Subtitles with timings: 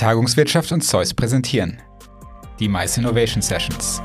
[0.00, 1.76] Tagungswirtschaft und Zeus präsentieren.
[2.58, 4.00] Die Mice Innovation Sessions.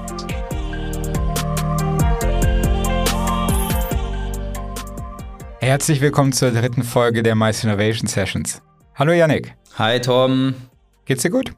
[5.61, 8.61] Herzlich willkommen zur dritten Folge der Mice Innovation Sessions.
[8.95, 9.55] Hallo Yannick.
[9.77, 10.55] Hi Tom.
[11.05, 11.53] Geht's dir gut?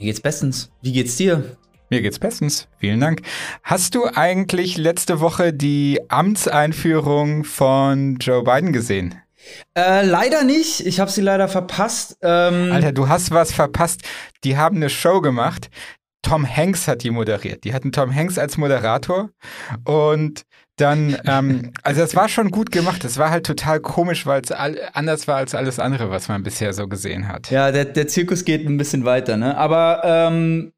[0.00, 0.72] Mir geht's bestens.
[0.82, 1.56] Wie geht's dir?
[1.88, 2.66] Mir geht's bestens.
[2.78, 3.22] Vielen Dank.
[3.62, 9.14] Hast du eigentlich letzte Woche die Amtseinführung von Joe Biden gesehen?
[9.76, 10.86] Äh, leider nicht.
[10.86, 12.16] Ich habe sie leider verpasst.
[12.22, 14.02] Ähm Alter, du hast was verpasst.
[14.44, 15.70] Die haben eine Show gemacht.
[16.22, 17.64] Tom Hanks hat die moderiert.
[17.64, 19.30] Die hatten Tom Hanks als Moderator
[19.84, 20.42] und
[20.76, 23.04] dann, ähm, also es war schon gut gemacht.
[23.04, 26.72] Es war halt total komisch, weil es anders war als alles andere, was man bisher
[26.72, 27.50] so gesehen hat.
[27.50, 29.56] Ja, der, der Zirkus geht ein bisschen weiter, ne?
[29.56, 30.72] Aber ähm,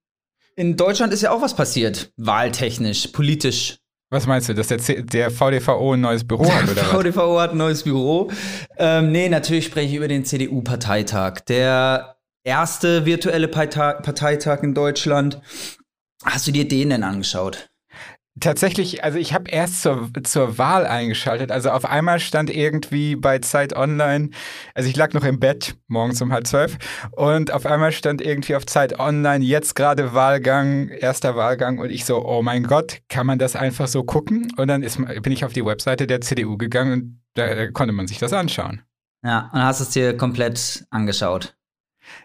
[0.57, 3.80] in Deutschland ist ja auch was passiert, wahltechnisch, politisch.
[4.13, 6.91] Was meinst du, dass der, C der VDVO ein neues Büro hat, oder was?
[6.91, 8.31] VDVO hat ein neues Büro.
[8.77, 11.41] Ähm, nee, natürlich spreche ich über den CDU-Parteitag.
[11.49, 15.41] Der erste virtuelle Parteitag in Deutschland.
[16.25, 17.70] Hast du dir den denn angeschaut?
[18.39, 21.51] Tatsächlich, also ich habe erst zur, zur Wahl eingeschaltet.
[21.51, 24.31] Also auf einmal stand irgendwie bei Zeit Online,
[24.73, 26.79] also ich lag noch im Bett morgens um halb zwölf
[27.11, 32.05] und auf einmal stand irgendwie auf Zeit Online, jetzt gerade Wahlgang, erster Wahlgang und ich
[32.05, 34.53] so, oh mein Gott, kann man das einfach so gucken?
[34.57, 37.93] Und dann ist, bin ich auf die Webseite der CDU gegangen und da, da konnte
[37.93, 38.83] man sich das anschauen.
[39.25, 41.57] Ja, und hast es dir komplett angeschaut.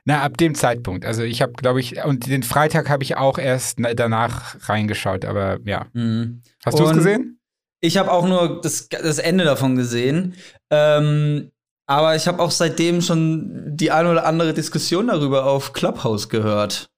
[0.03, 1.05] Na, ab dem Zeitpunkt.
[1.05, 5.59] Also ich habe, glaube ich, und den Freitag habe ich auch erst danach reingeschaut, aber
[5.65, 5.87] ja.
[5.93, 6.41] Mhm.
[6.65, 7.39] Hast du es gesehen?
[7.81, 10.35] Ich habe auch nur das, das Ende davon gesehen.
[10.69, 11.51] Ähm,
[11.87, 16.89] aber ich habe auch seitdem schon die eine oder andere Diskussion darüber auf Clubhouse gehört.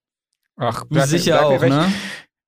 [0.56, 1.92] Ach, du sicher auch, ne?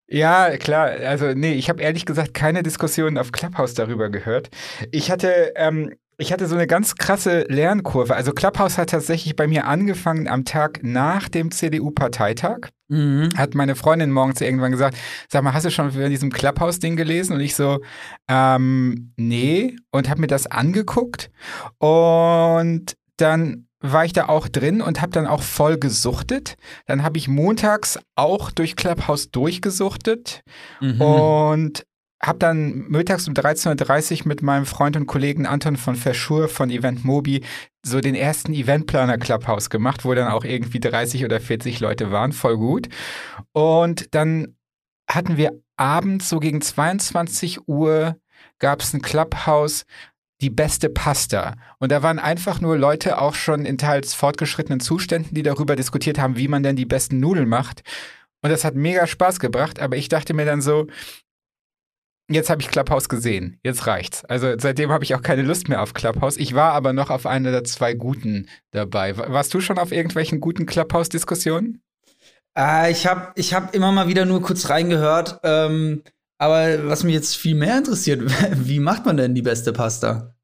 [0.07, 0.87] Ja, klar.
[0.87, 4.49] Also, nee, ich habe ehrlich gesagt keine Diskussion auf Clubhouse darüber gehört.
[4.91, 8.13] Ich hatte ähm, ich hatte so eine ganz krasse Lernkurve.
[8.13, 12.69] Also Clubhouse hat tatsächlich bei mir angefangen am Tag nach dem CDU-Parteitag.
[12.89, 13.29] Mhm.
[13.37, 14.97] Hat meine Freundin morgens irgendwann gesagt,
[15.29, 17.33] sag mal, hast du schon über diesem Clubhouse-Ding gelesen?
[17.33, 17.79] Und ich so,
[18.27, 19.77] ähm, nee.
[19.91, 21.31] Und habe mir das angeguckt.
[21.77, 26.55] Und dann war ich da auch drin und habe dann auch voll gesuchtet.
[26.85, 30.41] Dann habe ich montags auch durch Clubhouse durchgesuchtet
[30.81, 30.99] mhm.
[30.99, 31.85] und
[32.21, 36.69] habe dann mittags um 13.30 Uhr mit meinem Freund und Kollegen Anton von Verschur von
[36.69, 37.43] Event Mobi
[37.83, 42.33] so den ersten Eventplaner Clubhouse gemacht, wo dann auch irgendwie 30 oder 40 Leute waren,
[42.33, 42.89] voll gut.
[43.53, 44.57] Und dann
[45.09, 48.17] hatten wir abends so gegen 22 Uhr
[48.59, 49.85] gab es ein Clubhouse,
[50.41, 51.55] die beste Pasta.
[51.79, 56.19] Und da waren einfach nur Leute auch schon in teils fortgeschrittenen Zuständen, die darüber diskutiert
[56.19, 57.83] haben, wie man denn die besten Nudeln macht.
[58.41, 60.87] Und das hat mega Spaß gebracht, aber ich dachte mir dann so,
[62.31, 63.59] Jetzt habe ich Clubhouse gesehen.
[63.63, 64.23] Jetzt reicht's.
[64.25, 66.37] Also seitdem habe ich auch keine Lust mehr auf Clubhouse.
[66.37, 69.17] Ich war aber noch auf einer der zwei guten dabei.
[69.17, 71.81] Warst du schon auf irgendwelchen guten Clubhouse-Diskussionen?
[72.55, 75.39] Äh, ich habe ich hab immer mal wieder nur kurz reingehört.
[75.43, 76.03] Ähm,
[76.37, 80.35] aber was mich jetzt viel mehr interessiert, wie macht man denn die beste Pasta?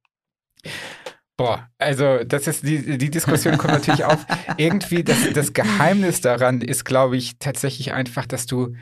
[1.38, 4.26] Boah, also das ist die, die Diskussion kommt natürlich auf.
[4.58, 8.74] Irgendwie das, das Geheimnis daran ist, glaube ich, tatsächlich einfach, dass du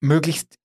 [0.00, 0.57] möglichst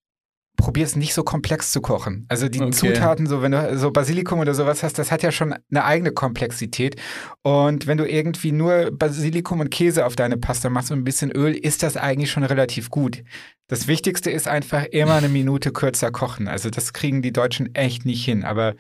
[0.63, 2.25] probier es nicht so komplex zu kochen.
[2.29, 2.71] Also die okay.
[2.71, 6.11] Zutaten, so wenn du so Basilikum oder sowas hast, das hat ja schon eine eigene
[6.11, 6.95] Komplexität.
[7.41, 11.31] Und wenn du irgendwie nur Basilikum und Käse auf deine Pasta machst und ein bisschen
[11.31, 13.25] Öl, ist das eigentlich schon relativ gut.
[13.67, 16.47] Das Wichtigste ist einfach immer eine Minute kürzer kochen.
[16.47, 18.45] Also das kriegen die Deutschen echt nicht hin.
[18.45, 18.75] Aber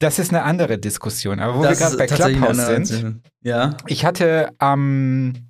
[0.00, 1.40] das ist eine andere Diskussion.
[1.40, 3.74] Aber wo das wir gerade bei Clubhouse sind, ja.
[3.86, 5.45] ich hatte am ähm,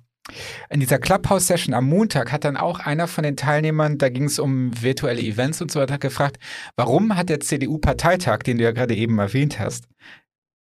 [0.69, 4.39] in dieser Clubhouse-Session am Montag hat dann auch einer von den Teilnehmern, da ging es
[4.39, 6.37] um virtuelle Events und so weiter, gefragt,
[6.75, 9.87] warum hat der CDU-Parteitag, den du ja gerade eben erwähnt hast,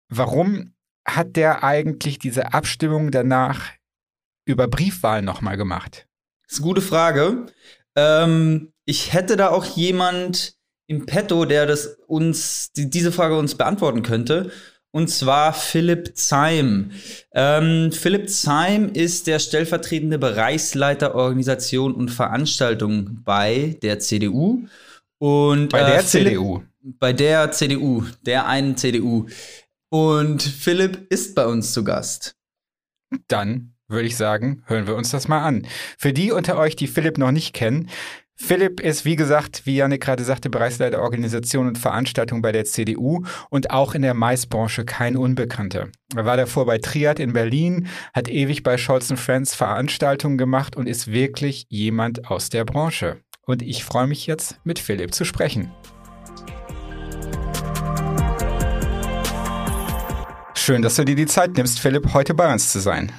[0.09, 0.75] warum
[1.05, 3.71] hat der eigentlich diese Abstimmung danach
[4.45, 6.07] über Briefwahlen nochmal gemacht?
[6.45, 7.47] Das ist eine gute Frage.
[7.97, 10.57] Ähm, ich hätte da auch jemand
[10.89, 14.51] im Petto, der das uns, die, diese Frage uns beantworten könnte
[14.93, 16.93] und zwar Philipp Zeim.
[17.35, 24.67] Ähm, Philipp Zeim ist der stellvertretende Bereichsleiter Organisation und Veranstaltung bei der CDU.
[25.19, 26.63] Und, bei der äh, Philipp, CDU.
[26.83, 29.27] Bei der CDU, der einen CDU.
[29.89, 32.37] Und Philipp ist bei uns zu Gast.
[33.29, 35.67] Dann würde ich sagen, hören wir uns das mal an.
[35.99, 37.89] Für die unter euch, die Philipp noch nicht kennen,
[38.45, 43.23] Philipp ist, wie gesagt, wie Janik gerade sagte, Bereichsleiter Organisation und Veranstaltung bei der CDU
[43.51, 45.91] und auch in der Maisbranche kein Unbekannter.
[46.17, 50.89] Er war davor bei Triad in Berlin, hat ewig bei Scholz Friends Veranstaltungen gemacht und
[50.89, 53.19] ist wirklich jemand aus der Branche.
[53.47, 55.71] Und ich freue mich jetzt, mit Philipp zu sprechen.
[60.55, 63.13] Schön, dass du dir die Zeit nimmst, Philipp, heute bei uns zu sein.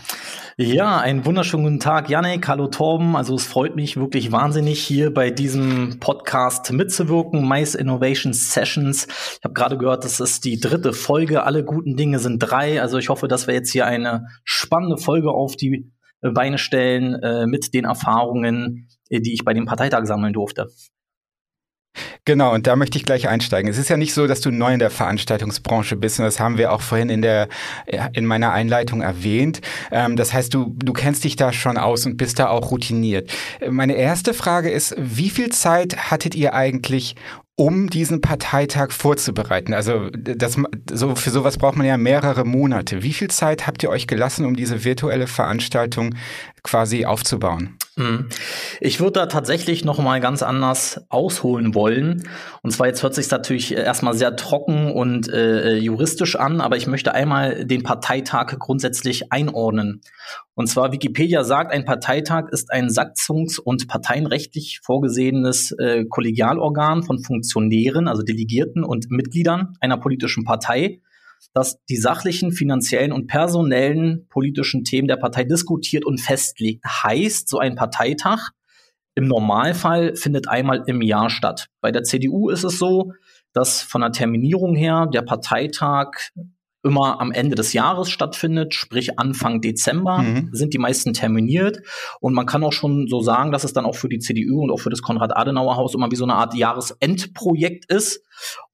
[0.55, 2.47] Ja, einen wunderschönen guten Tag, Janik.
[2.47, 3.15] Hallo Torben.
[3.15, 7.47] Also es freut mich wirklich wahnsinnig, hier bei diesem Podcast mitzuwirken.
[7.47, 9.07] Mice Innovation Sessions.
[9.07, 11.41] Ich habe gerade gehört, das ist die dritte Folge.
[11.43, 12.83] Alle guten Dinge sind drei.
[12.83, 15.91] Also ich hoffe, dass wir jetzt hier eine spannende Folge auf die
[16.21, 20.67] Beine stellen äh, mit den Erfahrungen, äh, die ich bei dem Parteitag sammeln durfte.
[22.25, 23.69] Genau, und da möchte ich gleich einsteigen.
[23.69, 26.57] Es ist ja nicht so, dass du neu in der Veranstaltungsbranche bist, und das haben
[26.57, 27.49] wir auch vorhin in der
[28.13, 29.61] in meiner Einleitung erwähnt.
[29.91, 33.31] Ähm, das heißt, du du kennst dich da schon aus und bist da auch routiniert.
[33.69, 37.15] Meine erste Frage ist: Wie viel Zeit hattet ihr eigentlich,
[37.55, 39.73] um diesen Parteitag vorzubereiten?
[39.73, 40.57] Also das,
[40.91, 43.03] so, für sowas braucht man ja mehrere Monate.
[43.03, 46.15] Wie viel Zeit habt ihr euch gelassen, um diese virtuelle Veranstaltung
[46.63, 47.77] quasi aufzubauen?
[47.95, 48.29] Mhm.
[48.81, 52.27] Ich würde da tatsächlich noch mal ganz anders ausholen wollen.
[52.63, 56.87] Und zwar jetzt hört sich natürlich erstmal sehr trocken und äh, juristisch an, aber ich
[56.87, 60.01] möchte einmal den Parteitag grundsätzlich einordnen.
[60.55, 67.19] Und zwar Wikipedia sagt, ein Parteitag ist ein satzungs- und parteienrechtlich vorgesehenes äh, Kollegialorgan von
[67.19, 71.01] Funktionären, also Delegierten und Mitgliedern einer politischen Partei,
[71.53, 76.83] das die sachlichen, finanziellen und personellen politischen Themen der Partei diskutiert und festlegt.
[76.85, 78.49] Heißt, so ein Parteitag
[79.15, 81.67] im Normalfall findet einmal im Jahr statt.
[81.81, 83.13] Bei der CDU ist es so,
[83.53, 86.17] dass von der Terminierung her der Parteitag
[86.83, 90.49] immer am Ende des Jahres stattfindet, sprich Anfang Dezember mhm.
[90.51, 91.79] sind die meisten terminiert.
[92.19, 94.69] Und man kann auch schon so sagen, dass es dann auch für die CDU und
[94.69, 98.21] auch für das Konrad-Adenauer-Haus immer wie so eine Art Jahresendprojekt ist.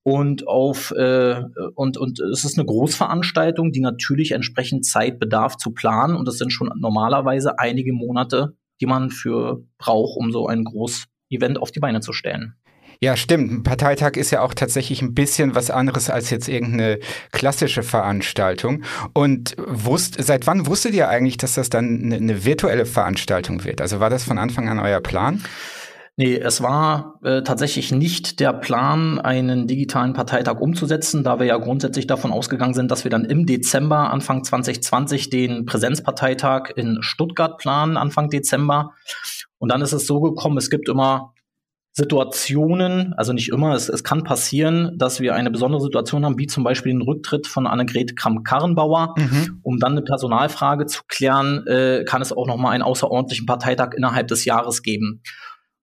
[0.09, 1.44] Und auf äh,
[1.75, 6.15] und und es ist eine Großveranstaltung, die natürlich entsprechend Zeit bedarf zu planen.
[6.15, 11.61] Und das sind schon normalerweise einige Monate, die man für braucht, um so ein Groß-Event
[11.61, 12.56] auf die Beine zu stellen.
[13.01, 13.51] Ja, stimmt.
[13.51, 17.00] Ein Parteitag ist ja auch tatsächlich ein bisschen was anderes als jetzt irgendeine
[17.31, 18.83] klassische Veranstaltung.
[19.13, 23.79] Und wusst, seit wann wusstet ihr eigentlich, dass das dann eine, eine virtuelle Veranstaltung wird?
[23.79, 25.44] Also war das von Anfang an euer Plan?
[26.19, 31.56] Nee, es war äh, tatsächlich nicht der Plan, einen digitalen Parteitag umzusetzen, da wir ja
[31.56, 37.57] grundsätzlich davon ausgegangen sind, dass wir dann im Dezember, Anfang 2020, den Präsenzparteitag in Stuttgart
[37.57, 38.92] planen, Anfang Dezember.
[39.60, 41.36] Und dann ist es so gekommen, es gibt immer
[41.94, 46.48] Situationen, also nicht immer, es, es kann passieren, dass wir eine besondere Situation haben, wie
[46.48, 49.16] zum Beispiel den Rücktritt von Annegret Kramp-Karrenbauer.
[49.18, 49.60] Mhm.
[49.63, 54.27] Um dann eine Personalfrage zu klären, äh, kann es auch nochmal einen außerordentlichen Parteitag innerhalb
[54.27, 55.21] des Jahres geben.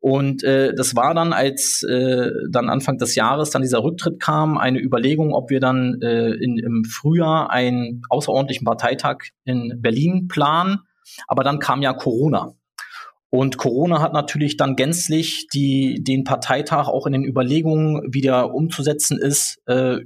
[0.08, 4.56] Und äh, das war dann, als äh, dann Anfang des Jahres dann dieser Rücktritt kam,
[4.56, 10.78] eine Überlegung, ob wir dann äh, in, im Frühjahr einen außerordentlichen Parteitag in Berlin planen.
[11.26, 12.54] Aber dann kam ja Corona.
[13.30, 18.54] Und Corona hat natürlich dann gänzlich die, den Parteitag auch in den Überlegungen, wie der
[18.54, 20.02] umzusetzen ist, äh,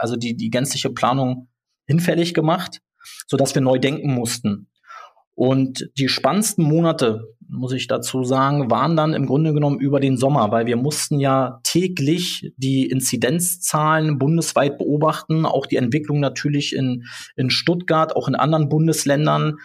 [0.00, 1.46] also die, die gänzliche Planung
[1.86, 2.80] hinfällig gemacht,
[3.28, 4.66] so dass wir neu denken mussten.
[5.36, 10.16] Und die spannendsten Monate, muss ich dazu sagen, waren dann im Grunde genommen über den
[10.16, 17.04] Sommer, weil wir mussten ja täglich die Inzidenzzahlen bundesweit beobachten, auch die Entwicklung natürlich in,
[17.36, 19.56] in Stuttgart, auch in anderen Bundesländern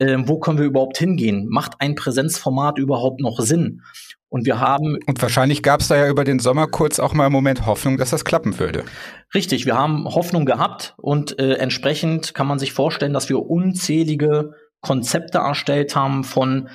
[0.00, 1.46] äh, wo können wir überhaupt hingehen?
[1.48, 3.82] Macht ein Präsenzformat überhaupt noch Sinn?
[4.28, 4.98] Und wir haben.
[5.06, 7.98] Und wahrscheinlich gab es da ja über den Sommer kurz auch mal im Moment Hoffnung,
[7.98, 8.84] dass das klappen würde.
[9.34, 14.52] Richtig, wir haben Hoffnung gehabt und äh, entsprechend kann man sich vorstellen, dass wir unzählige
[14.80, 16.68] Konzepte erstellt haben von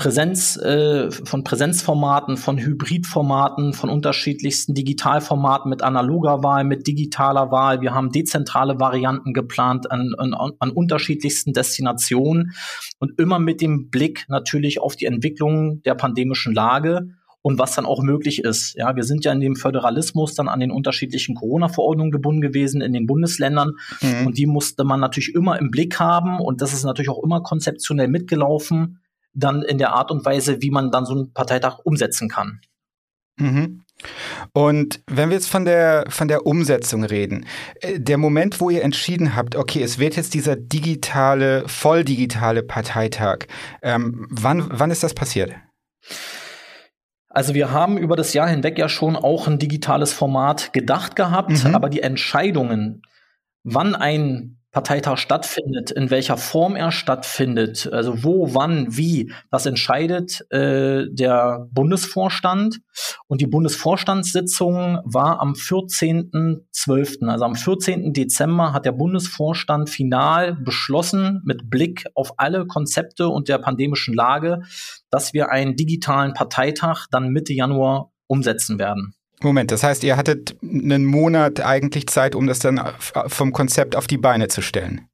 [0.00, 7.82] Präsenz, äh, von Präsenzformaten, von Hybridformaten, von unterschiedlichsten Digitalformaten mit analoger Wahl, mit digitaler Wahl.
[7.82, 12.54] Wir haben dezentrale Varianten geplant an, an, an unterschiedlichsten Destinationen
[12.98, 17.08] und immer mit dem Blick natürlich auf die Entwicklung der pandemischen Lage
[17.42, 18.76] und was dann auch möglich ist.
[18.76, 22.94] Ja, wir sind ja in dem Föderalismus dann an den unterschiedlichen Corona-Verordnungen gebunden gewesen in
[22.94, 24.28] den Bundesländern mhm.
[24.28, 27.42] und die musste man natürlich immer im Blick haben und das ist natürlich auch immer
[27.42, 28.96] konzeptionell mitgelaufen
[29.32, 32.60] dann in der Art und Weise, wie man dann so einen Parteitag umsetzen kann.
[33.36, 33.82] Mhm.
[34.52, 37.46] Und wenn wir jetzt von der, von der Umsetzung reden,
[37.80, 42.62] äh, der Moment, wo ihr entschieden habt, okay, es wird jetzt dieser digitale, voll digitale
[42.62, 43.46] Parteitag,
[43.82, 45.52] ähm, wann, wann ist das passiert?
[47.28, 51.64] Also wir haben über das Jahr hinweg ja schon auch ein digitales Format gedacht gehabt,
[51.64, 51.74] mhm.
[51.74, 53.02] aber die Entscheidungen,
[53.62, 60.46] wann ein Parteitag stattfindet, in welcher Form er stattfindet, also wo, wann, wie, das entscheidet
[60.50, 62.78] äh, der Bundesvorstand.
[63.26, 68.12] Und die Bundesvorstandssitzung war am 14.12., also am 14.
[68.12, 74.60] Dezember hat der Bundesvorstand final beschlossen, mit Blick auf alle Konzepte und der pandemischen Lage,
[75.10, 79.14] dass wir einen digitalen Parteitag dann Mitte Januar umsetzen werden.
[79.42, 82.80] Moment, das heißt, ihr hattet einen Monat eigentlich Zeit, um das dann
[83.26, 85.08] vom Konzept auf die Beine zu stellen.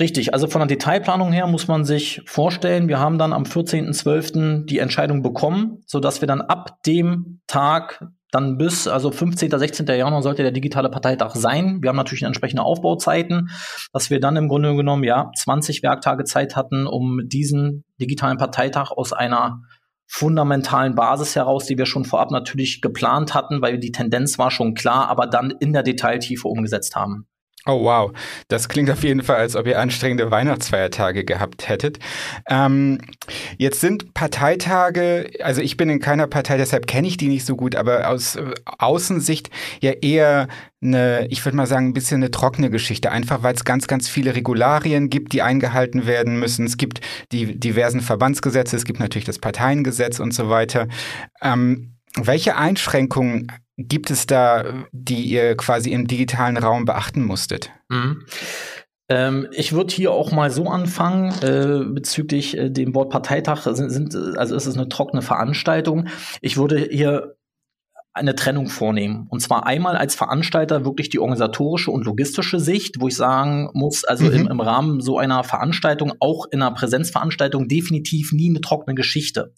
[0.00, 4.64] Richtig, also von der Detailplanung her muss man sich vorstellen, wir haben dann am 14.12.
[4.64, 9.86] die Entscheidung bekommen, sodass wir dann ab dem Tag dann bis, also 15., 16.
[9.86, 11.82] Januar sollte der digitale Parteitag sein.
[11.82, 13.50] Wir haben natürlich entsprechende Aufbauzeiten,
[13.92, 18.90] dass wir dann im Grunde genommen ja 20 Werktage Zeit hatten, um diesen digitalen Parteitag
[18.90, 19.60] aus einer
[20.06, 24.74] fundamentalen Basis heraus, die wir schon vorab natürlich geplant hatten, weil die Tendenz war schon
[24.74, 27.26] klar, aber dann in der Detailtiefe umgesetzt haben.
[27.64, 28.10] Oh wow,
[28.48, 32.00] das klingt auf jeden Fall, als ob ihr anstrengende Weihnachtsfeiertage gehabt hättet.
[32.50, 32.98] Ähm,
[33.56, 37.54] jetzt sind Parteitage, also ich bin in keiner Partei, deshalb kenne ich die nicht so
[37.54, 40.48] gut, aber aus äh, Außensicht ja eher
[40.82, 44.08] eine, ich würde mal sagen, ein bisschen eine trockene Geschichte, einfach weil es ganz, ganz
[44.08, 46.66] viele Regularien gibt, die eingehalten werden müssen.
[46.66, 50.88] Es gibt die diversen Verbandsgesetze, es gibt natürlich das Parteiengesetz und so weiter.
[51.40, 57.70] Ähm, welche Einschränkungen gibt es da, die ihr quasi im digitalen Raum beachten musstet?
[57.88, 58.24] Mhm.
[59.08, 63.62] Ähm, ich würde hier auch mal so anfangen äh, bezüglich äh, dem Wort Parteitag.
[63.62, 66.08] Sind, sind, also ist es eine trockene Veranstaltung.
[66.40, 67.36] Ich würde hier
[68.14, 69.26] eine Trennung vornehmen.
[69.30, 74.04] Und zwar einmal als Veranstalter wirklich die organisatorische und logistische Sicht, wo ich sagen muss,
[74.04, 74.32] also mhm.
[74.32, 79.54] im, im Rahmen so einer Veranstaltung, auch in einer Präsenzveranstaltung, definitiv nie eine trockene Geschichte.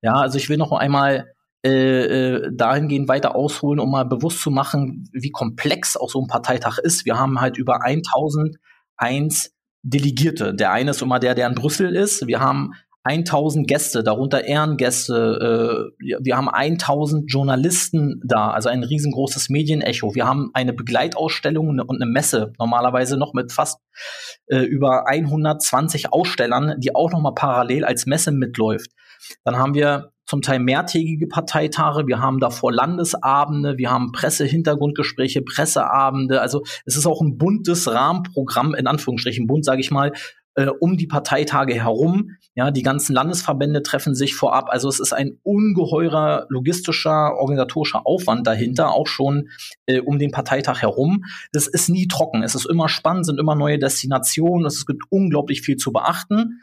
[0.00, 1.34] Ja, also ich will noch einmal
[1.64, 6.28] äh, äh, dahingehend weiter ausholen, um mal bewusst zu machen, wie komplex auch so ein
[6.28, 7.04] Parteitag ist.
[7.04, 10.54] Wir haben halt über 1001 Delegierte.
[10.54, 12.26] Der eine ist immer der, der in Brüssel ist.
[12.26, 12.74] Wir haben
[13.04, 15.90] 1000 Gäste, darunter Ehrengäste.
[16.00, 20.14] Äh, wir haben 1000 Journalisten da, also ein riesengroßes Medienecho.
[20.14, 23.80] Wir haben eine Begleitausstellung und eine Messe, normalerweise noch mit fast
[24.46, 28.90] äh, über 120 Ausstellern, die auch noch mal parallel als Messe mitläuft.
[29.44, 36.42] Dann haben wir zum Teil mehrtägige Parteitage, wir haben davor Landesabende, wir haben Pressehintergrundgespräche, Presseabende.
[36.42, 40.12] Also es ist auch ein buntes Rahmenprogramm, in Anführungsstrichen bunt, sage ich mal,
[40.54, 42.32] äh, um die Parteitage herum.
[42.54, 44.66] Ja, die ganzen Landesverbände treffen sich vorab.
[44.68, 49.48] Also es ist ein ungeheurer logistischer, organisatorischer Aufwand dahinter, auch schon
[49.86, 51.24] äh, um den Parteitag herum.
[51.52, 52.42] Das ist nie trocken.
[52.42, 54.66] Es ist immer spannend, sind immer neue Destinationen.
[54.66, 56.60] Es gibt unglaublich viel zu beachten.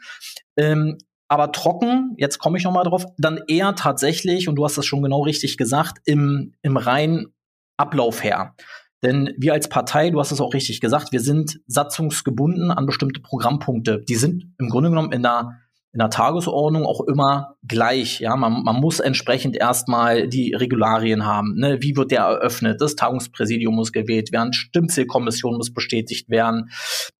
[0.56, 4.78] Ähm, aber trocken, jetzt komme ich noch mal drauf, dann eher tatsächlich, und du hast
[4.78, 7.34] das schon genau richtig gesagt, im, im reinen
[7.76, 8.54] Ablauf her.
[9.02, 13.20] Denn wir als Partei, du hast es auch richtig gesagt, wir sind satzungsgebunden an bestimmte
[13.20, 14.02] Programmpunkte.
[14.08, 15.60] Die sind im Grunde genommen in der
[15.96, 18.20] in der Tagesordnung auch immer gleich.
[18.20, 21.54] Ja, man, man muss entsprechend erstmal die Regularien haben.
[21.56, 21.78] Ne?
[21.80, 22.82] Wie wird der eröffnet?
[22.82, 26.68] Das Tagungspräsidium muss gewählt werden, Stimmzählkommission muss bestätigt werden,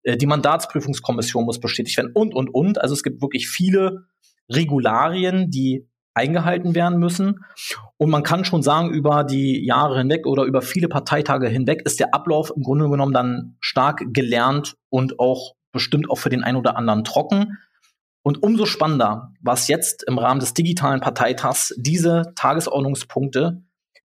[0.02, 2.78] äh, die Mandatsprüfungskommission muss bestätigt werden und und und.
[2.78, 4.08] Also es gibt wirklich viele
[4.52, 7.46] Regularien, die eingehalten werden müssen.
[7.96, 11.98] Und man kann schon sagen, über die Jahre hinweg oder über viele Parteitage hinweg ist
[11.98, 16.58] der Ablauf im Grunde genommen dann stark gelernt und auch bestimmt auch für den einen
[16.58, 17.56] oder anderen trocken.
[18.26, 23.62] Und umso spannender war es jetzt im Rahmen des digitalen Parteitags, diese Tagesordnungspunkte,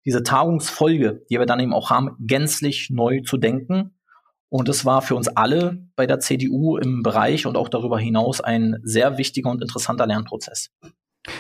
[0.07, 3.95] diese Tagungsfolge, die wir dann eben auch haben, gänzlich neu zu denken.
[4.49, 8.41] Und es war für uns alle bei der CDU im Bereich und auch darüber hinaus
[8.41, 10.71] ein sehr wichtiger und interessanter Lernprozess.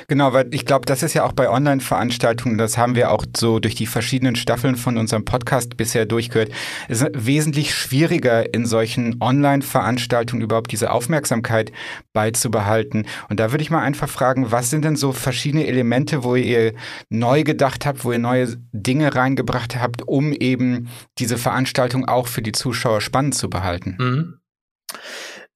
[0.09, 3.59] Genau, weil ich glaube, das ist ja auch bei Online-Veranstaltungen, das haben wir auch so
[3.59, 6.51] durch die verschiedenen Staffeln von unserem Podcast bisher durchgehört,
[6.89, 11.73] ist wesentlich schwieriger in solchen Online-Veranstaltungen überhaupt diese Aufmerksamkeit
[12.13, 13.07] beizubehalten.
[13.29, 16.75] Und da würde ich mal einfach fragen, was sind denn so verschiedene Elemente, wo ihr
[17.09, 20.89] neu gedacht habt, wo ihr neue Dinge reingebracht habt, um eben
[21.19, 23.97] diese Veranstaltung auch für die Zuschauer spannend zu behalten?
[23.99, 24.41] Mhm.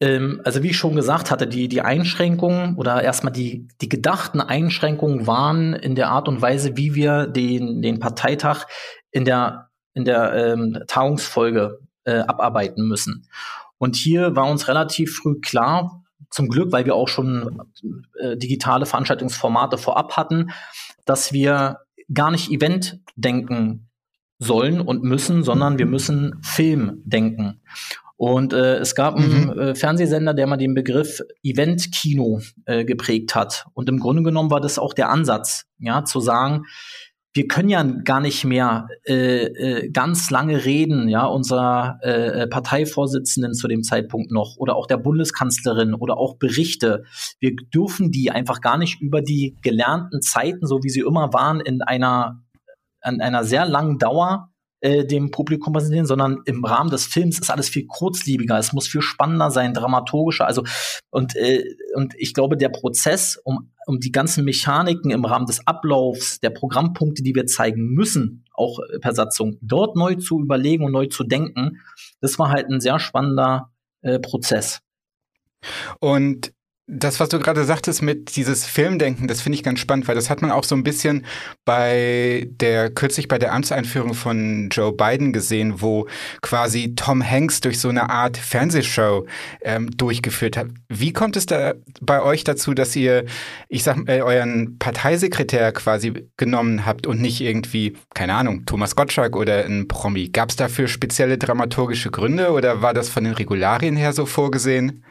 [0.01, 4.41] Ähm, also wie ich schon gesagt hatte, die, die Einschränkungen oder erstmal die, die gedachten
[4.41, 8.67] Einschränkungen waren in der Art und Weise, wie wir den, den Parteitag
[9.11, 13.27] in der, in der ähm, Tagungsfolge äh, abarbeiten müssen.
[13.79, 17.63] Und hier war uns relativ früh klar, zum Glück, weil wir auch schon
[18.21, 20.51] äh, digitale Veranstaltungsformate vorab hatten,
[21.05, 21.79] dass wir
[22.13, 23.89] gar nicht Event denken
[24.39, 27.61] sollen und müssen, sondern wir müssen Film denken.
[28.21, 29.59] Und äh, es gab einen mhm.
[29.59, 33.65] äh, Fernsehsender, der mal den Begriff Event-Kino äh, geprägt hat.
[33.73, 36.67] Und im Grunde genommen war das auch der Ansatz, ja, zu sagen,
[37.33, 43.55] wir können ja gar nicht mehr äh, äh, ganz lange reden, ja, unserer äh, Parteivorsitzenden
[43.55, 47.05] zu dem Zeitpunkt noch oder auch der Bundeskanzlerin oder auch Berichte.
[47.39, 51.61] Wir dürfen die einfach gar nicht über die gelernten Zeiten, so wie sie immer waren,
[51.61, 52.43] in einer
[53.01, 54.50] an einer sehr langen Dauer
[54.81, 58.89] äh, dem Publikum präsentieren, sondern im Rahmen des Films ist alles viel kurzlebiger, es muss
[58.89, 60.47] viel spannender sein, dramaturgischer.
[60.47, 60.65] Also
[61.11, 65.67] und äh, und ich glaube, der Prozess, um um die ganzen Mechaniken im Rahmen des
[65.67, 70.93] Ablaufs, der Programmpunkte, die wir zeigen müssen, auch per Satzung, dort neu zu überlegen und
[70.93, 71.81] neu zu denken,
[72.21, 73.73] das war halt ein sehr spannender
[74.03, 74.81] äh, Prozess.
[75.99, 76.53] Und
[76.93, 80.29] das, was du gerade sagtest mit dieses Filmdenken, das finde ich ganz spannend, weil das
[80.29, 81.25] hat man auch so ein bisschen
[81.65, 86.09] bei der, kürzlich bei der Amtseinführung von Joe Biden gesehen, wo
[86.43, 89.27] quasi Tom Hanks durch so eine Art Fernsehshow
[89.63, 90.67] ähm, durchgeführt hat.
[90.89, 93.25] Wie kommt es da bei euch dazu, dass ihr,
[93.69, 99.37] ich sag äh, euren Parteisekretär quasi genommen habt und nicht irgendwie, keine Ahnung, Thomas Gottschalk
[99.37, 100.29] oder ein Promi?
[100.29, 105.05] Gab es dafür spezielle dramaturgische Gründe oder war das von den Regularien her so vorgesehen?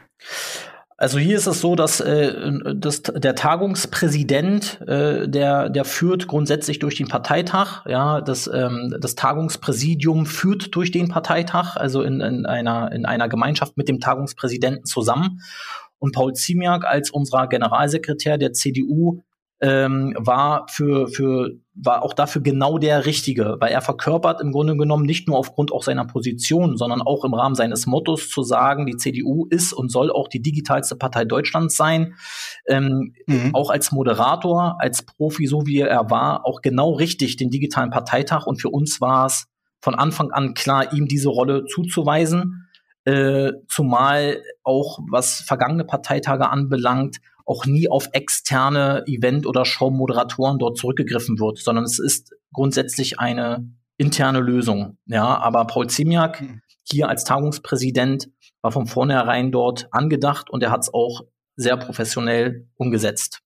[1.00, 6.78] Also hier ist es so, dass, äh, dass der Tagungspräsident, äh, der, der führt grundsätzlich
[6.78, 7.86] durch den Parteitag.
[7.86, 13.30] Ja, das, ähm, das Tagungspräsidium führt durch den Parteitag, also in, in, einer, in einer
[13.30, 15.40] Gemeinschaft mit dem Tagungspräsidenten zusammen.
[15.98, 19.22] Und Paul Ziemiak als unser Generalsekretär der CDU
[19.62, 24.76] ähm, war für, für, war auch dafür genau der Richtige, weil er verkörpert im Grunde
[24.76, 28.86] genommen nicht nur aufgrund auch seiner Position, sondern auch im Rahmen seines Mottos zu sagen,
[28.86, 32.14] die CDU ist und soll auch die digitalste Partei Deutschlands sein.
[32.66, 33.54] Ähm, mhm.
[33.54, 38.46] Auch als Moderator, als Profi, so wie er war, auch genau richtig den digitalen Parteitag.
[38.46, 39.46] Und für uns war es
[39.80, 42.66] von Anfang an klar, ihm diese Rolle zuzuweisen.
[43.04, 47.16] Äh, zumal auch was vergangene Parteitage anbelangt,
[47.50, 53.68] auch nie auf externe Event- oder Show-Moderatoren dort zurückgegriffen wird, sondern es ist grundsätzlich eine
[53.96, 54.98] interne Lösung.
[55.06, 56.60] Ja, aber Paul Ziemiak hm.
[56.84, 58.30] hier als Tagungspräsident
[58.62, 61.22] war von vornherein dort angedacht und er hat es auch
[61.56, 63.40] sehr professionell umgesetzt.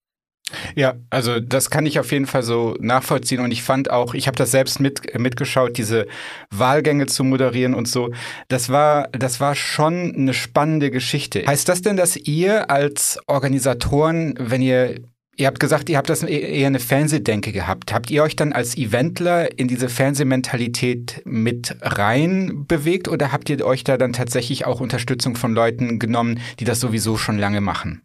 [0.75, 4.27] Ja, also das kann ich auf jeden Fall so nachvollziehen und ich fand auch, ich
[4.27, 6.07] habe das selbst mit, mitgeschaut, diese
[6.51, 8.11] Wahlgänge zu moderieren und so.
[8.49, 11.45] Das war, das war schon eine spannende Geschichte.
[11.47, 15.01] Heißt das denn, dass ihr als Organisatoren, wenn ihr
[15.37, 17.93] Ihr habt gesagt, ihr habt das e-, eher eine Fernsehdenke gehabt.
[17.93, 23.67] Habt ihr euch dann als Eventler in diese Fernsehmentalität mit rein bewegt oder habt ihr
[23.67, 28.04] euch da dann tatsächlich auch Unterstützung von Leuten genommen, die das sowieso schon lange machen?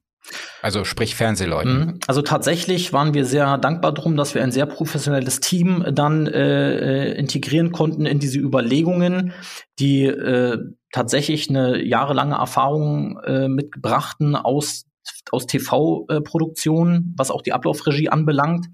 [0.61, 1.79] Also sprich Fernsehleuten.
[1.79, 1.99] Mhm.
[2.07, 7.13] Also tatsächlich waren wir sehr dankbar drum, dass wir ein sehr professionelles Team dann äh,
[7.13, 9.33] integrieren konnten in diese Überlegungen,
[9.79, 10.57] die äh,
[10.91, 14.85] tatsächlich eine jahrelange Erfahrung äh, mitbrachten aus,
[15.31, 18.67] aus TV-Produktionen, was auch die Ablaufregie anbelangt.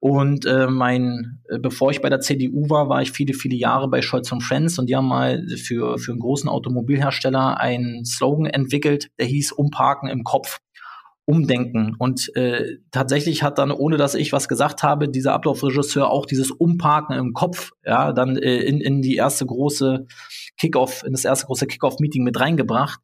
[0.00, 3.88] Und äh, mein, äh, bevor ich bei der CDU war, war ich viele, viele Jahre
[3.88, 8.44] bei Scholz und Friends und die haben mal für, für einen großen Automobilhersteller einen Slogan
[8.44, 10.58] entwickelt, der hieß Umparken im Kopf
[11.26, 11.94] umdenken.
[11.98, 16.50] Und äh, tatsächlich hat dann, ohne dass ich was gesagt habe, dieser Ablaufregisseur auch dieses
[16.50, 20.06] Umparken im Kopf, ja, dann äh, in, in die erste große
[20.58, 23.00] Kickoff, in das erste große Kickoff-Meeting mit reingebracht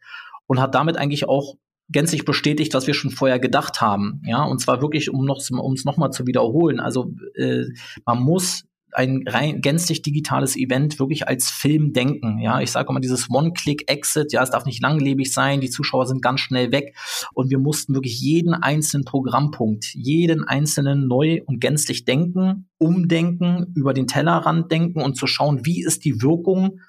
[0.46, 1.54] und hat damit eigentlich auch
[1.88, 4.22] gänzlich bestätigt, was wir schon vorher gedacht haben.
[4.24, 6.78] Ja, und zwar wirklich, um noch, um es nochmal zu wiederholen.
[6.78, 7.64] Also äh,
[8.04, 12.38] man muss ein rein gänzlich digitales Event wirklich als Film denken.
[12.38, 14.33] Ja, ich sage immer dieses One-Click-Exit.
[14.33, 15.61] Ja, es darf nicht langlebig sein.
[15.61, 16.96] Die Zuschauer sind ganz schnell weg
[17.35, 23.94] und wir mussten wirklich jeden einzelnen Programmpunkt, jeden einzelnen neu und gänzlich denken, umdenken, über
[23.94, 26.81] den Tellerrand denken und zu schauen, wie ist die Wirkung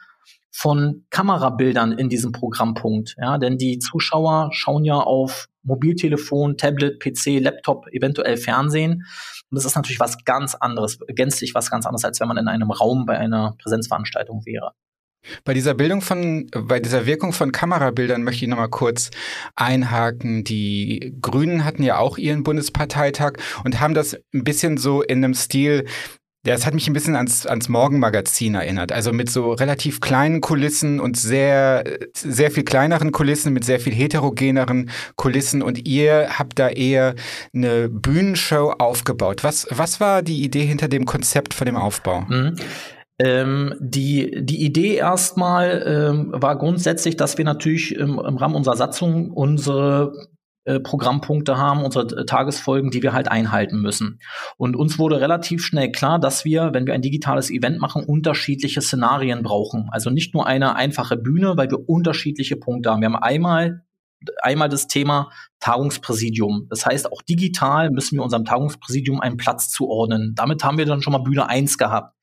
[0.52, 3.16] von Kamerabildern in diesem Programmpunkt.
[3.18, 9.06] Ja, denn die Zuschauer schauen ja auf Mobiltelefon, Tablet, PC, Laptop, eventuell Fernsehen.
[9.50, 12.47] Und das ist natürlich was ganz anderes, gänzlich was ganz anderes, als wenn man in
[12.47, 14.74] einem Raum bei einer Präsenzveranstaltung wäre.
[15.43, 19.12] Bei dieser Bildung von, bei dieser Wirkung von Kamerabildern möchte ich nochmal kurz
[19.56, 20.43] einhaken.
[20.43, 25.36] Die Grünen hatten ja auch ihren Bundesparteitag und haben das ein bisschen so in einem
[25.36, 25.86] Stil,
[26.45, 28.91] ja, es hat mich ein bisschen ans, ans Morgenmagazin erinnert.
[28.91, 33.93] Also mit so relativ kleinen Kulissen und sehr, sehr viel kleineren Kulissen, mit sehr viel
[33.93, 35.62] heterogeneren Kulissen.
[35.62, 37.13] Und ihr habt da eher
[37.54, 39.43] eine Bühnenshow aufgebaut.
[39.43, 42.21] Was, was war die Idee hinter dem Konzept von dem Aufbau?
[42.21, 42.56] Mhm.
[43.19, 48.77] Ähm, die, die Idee erstmal ähm, war grundsätzlich, dass wir natürlich im, im Rahmen unserer
[48.77, 50.12] Satzung unsere
[50.84, 54.19] Programmpunkte haben, unsere Tagesfolgen, die wir halt einhalten müssen.
[54.58, 58.82] Und uns wurde relativ schnell klar, dass wir, wenn wir ein digitales Event machen, unterschiedliche
[58.82, 59.89] Szenarien brauchen.
[59.91, 63.02] Also nicht nur eine einfache Bühne, weil wir unterschiedliche Punkte haben.
[63.02, 63.84] Wir haben einmal
[64.41, 66.67] einmal das Thema Tagungspräsidium.
[66.69, 70.34] Das heißt, auch digital müssen wir unserem Tagungspräsidium einen Platz zuordnen.
[70.36, 72.15] Damit haben wir dann schon mal Bühne eins gehabt.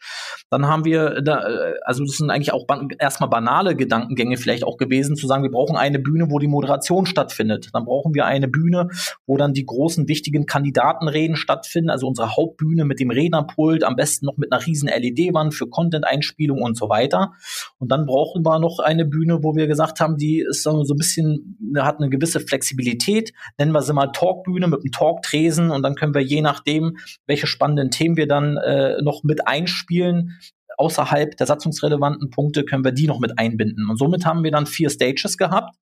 [0.51, 2.66] Dann haben wir, da, äh, also das sind eigentlich auch
[2.98, 7.07] erstmal banale Gedankengänge vielleicht auch gewesen, zu sagen, wir brauchen eine Bühne, wo die Moderation
[7.07, 7.68] stattfindet.
[7.72, 8.88] Dann brauchen wir eine Bühne,
[9.27, 14.27] wo dann die großen wichtigen Kandidatenreden stattfinden, also unsere Hauptbühne mit dem Rednerpult, am besten
[14.27, 17.35] noch mit einer riesen LED-Wand für Content-Einspielung und so weiter.
[17.79, 20.96] Und dann brauchen wir noch eine Bühne, wo wir gesagt haben, die ist so ein
[20.96, 23.28] bisschen, hat eine gewisse Flexibilität
[23.59, 27.47] nennen wir sie mal Talkbühne mit einem Talktresen und dann können wir je nachdem, welche
[27.47, 30.38] spannenden Themen wir dann äh, noch mit einspielen,
[30.79, 33.91] außerhalb der satzungsrelevanten Punkte können wir die noch mit einbinden.
[33.91, 35.77] Und somit haben wir dann vier Stages gehabt.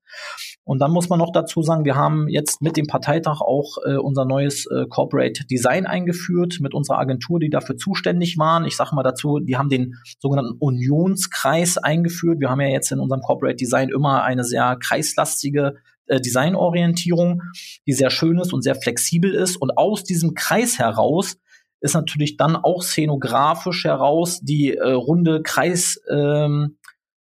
[0.64, 3.96] Und dann muss man noch dazu sagen, wir haben jetzt mit dem Parteitag auch äh,
[3.96, 8.64] unser neues äh, Corporate Design eingeführt mit unserer Agentur, die dafür zuständig waren.
[8.64, 12.40] Ich sage mal dazu, die haben den sogenannten Unionskreis eingeführt.
[12.40, 17.42] Wir haben ja jetzt in unserem Corporate Design immer eine sehr kreislastige äh, Designorientierung,
[17.86, 19.56] die sehr schön ist und sehr flexibel ist.
[19.56, 21.36] Und aus diesem Kreis heraus
[21.80, 26.78] ist natürlich dann auch szenografisch heraus die äh, runde Kreis, ähm,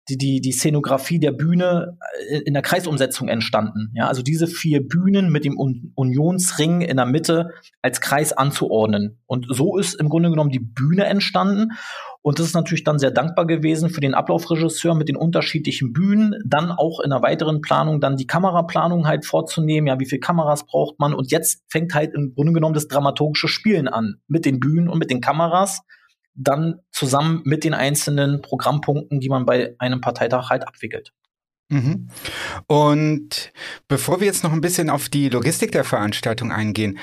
[0.09, 1.97] die, die, die Szenografie der Bühne
[2.29, 3.91] äh, in der Kreisumsetzung entstanden.
[3.93, 9.19] Ja, also diese vier Bühnen mit dem Unionsring in der Mitte als Kreis anzuordnen.
[9.25, 11.73] Und so ist im Grunde genommen die Bühne entstanden.
[12.23, 16.35] Und das ist natürlich dann sehr dankbar gewesen für den Ablaufregisseur mit den unterschiedlichen Bühnen,
[16.45, 20.65] dann auch in der weiteren Planung dann die Kameraplanung halt vorzunehmen, ja, wie viele Kameras
[20.65, 24.59] braucht man und jetzt fängt halt im Grunde genommen das dramaturgische Spielen an mit den
[24.59, 25.81] Bühnen und mit den Kameras,
[26.35, 31.13] dann zusammen mit den einzelnen Programmpunkten, die man bei einem Parteitag halt abwickelt.
[31.69, 32.09] Mhm.
[32.67, 33.51] Und
[33.87, 36.99] bevor wir jetzt noch ein bisschen auf die Logistik der Veranstaltung eingehen,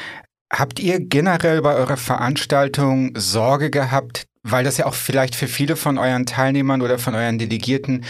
[0.52, 5.76] habt ihr generell bei eurer Veranstaltung Sorge gehabt, weil das ja auch vielleicht für viele
[5.76, 8.04] von euren Teilnehmern oder von euren Delegierten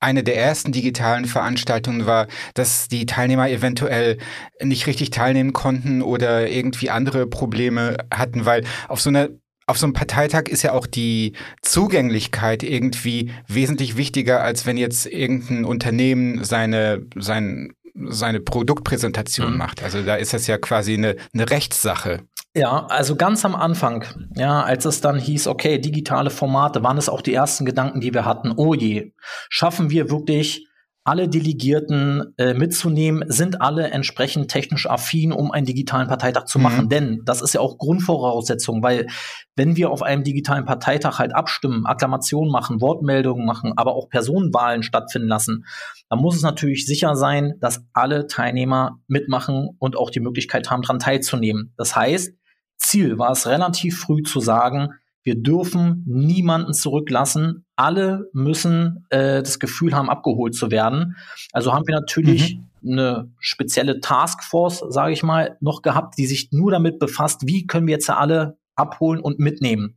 [0.00, 4.18] eine der ersten digitalen Veranstaltungen war, dass die Teilnehmer eventuell
[4.60, 9.28] nicht richtig teilnehmen konnten oder irgendwie andere Probleme hatten, weil auf so einer
[9.66, 15.06] auf so einem Parteitag ist ja auch die Zugänglichkeit irgendwie wesentlich wichtiger, als wenn jetzt
[15.06, 19.58] irgendein Unternehmen seine, sein, seine Produktpräsentation mhm.
[19.58, 19.82] macht.
[19.82, 22.20] Also da ist das ja quasi eine, eine Rechtssache.
[22.56, 24.04] Ja, also ganz am Anfang,
[24.36, 28.14] ja, als es dann hieß, okay, digitale Formate, waren es auch die ersten Gedanken, die
[28.14, 28.52] wir hatten.
[28.56, 29.12] Oh je,
[29.48, 30.68] schaffen wir wirklich
[31.06, 36.84] alle Delegierten äh, mitzunehmen, sind alle entsprechend technisch affin, um einen digitalen Parteitag zu machen.
[36.84, 36.88] Mhm.
[36.88, 39.08] Denn das ist ja auch Grundvoraussetzung, weil
[39.54, 44.82] wenn wir auf einem digitalen Parteitag halt abstimmen, Akklamationen machen, Wortmeldungen machen, aber auch Personenwahlen
[44.82, 45.66] stattfinden lassen,
[46.08, 50.82] dann muss es natürlich sicher sein, dass alle Teilnehmer mitmachen und auch die Möglichkeit haben,
[50.82, 51.74] daran teilzunehmen.
[51.76, 52.32] Das heißt,
[52.76, 54.90] Ziel war es relativ früh zu sagen,
[55.24, 57.64] wir dürfen niemanden zurücklassen.
[57.76, 61.16] Alle müssen äh, das Gefühl haben, abgeholt zu werden.
[61.52, 62.92] Also haben wir natürlich mhm.
[62.92, 67.86] eine spezielle Taskforce, sage ich mal, noch gehabt, die sich nur damit befasst, wie können
[67.86, 69.96] wir jetzt alle abholen und mitnehmen.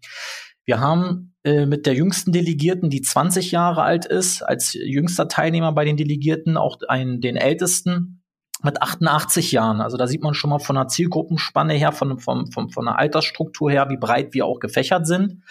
[0.63, 5.73] Wir haben äh, mit der jüngsten Delegierten, die 20 Jahre alt ist, als jüngster Teilnehmer
[5.73, 8.16] bei den Delegierten auch einen, den ältesten
[8.63, 9.81] mit 88 Jahren.
[9.81, 12.97] Also da sieht man schon mal von der Zielgruppenspanne her, von, von, von, von der
[12.97, 15.43] Altersstruktur her, wie breit wir auch gefächert sind.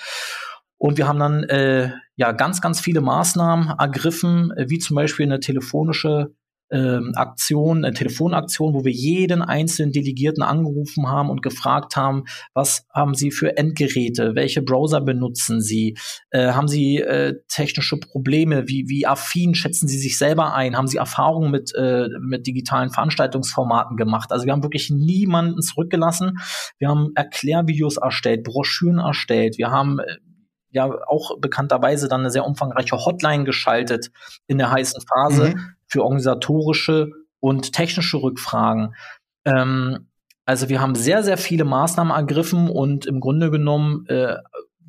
[0.79, 5.27] Und wir haben dann äh, ja ganz, ganz viele Maßnahmen ergriffen, äh, wie zum Beispiel
[5.27, 6.35] eine telefonische
[6.71, 12.25] ähm, Aktion, eine Telefonaktion, wo wir jeden einzelnen Delegierten angerufen haben und gefragt haben,
[12.55, 15.97] was haben Sie für Endgeräte, welche Browser benutzen Sie,
[16.31, 20.89] äh, haben Sie äh, technische Probleme, wie, wie affin schätzen Sie sich selber ein, haben
[20.89, 24.33] Sie Erfahrungen mit, äh, mit digitalen Veranstaltungsformaten gemacht.
[24.33, 26.39] Also wir haben wirklich niemanden zurückgelassen.
[26.79, 30.17] Wir haben Erklärvideos erstellt, Broschüren erstellt, wir haben äh,
[30.71, 34.11] ja auch bekannterweise dann eine sehr umfangreiche Hotline geschaltet
[34.47, 35.55] in der heißen Phase.
[35.55, 38.95] Mhm für organisatorische und technische Rückfragen.
[39.45, 40.09] Ähm,
[40.45, 44.37] also wir haben sehr, sehr viele Maßnahmen ergriffen und im Grunde genommen äh,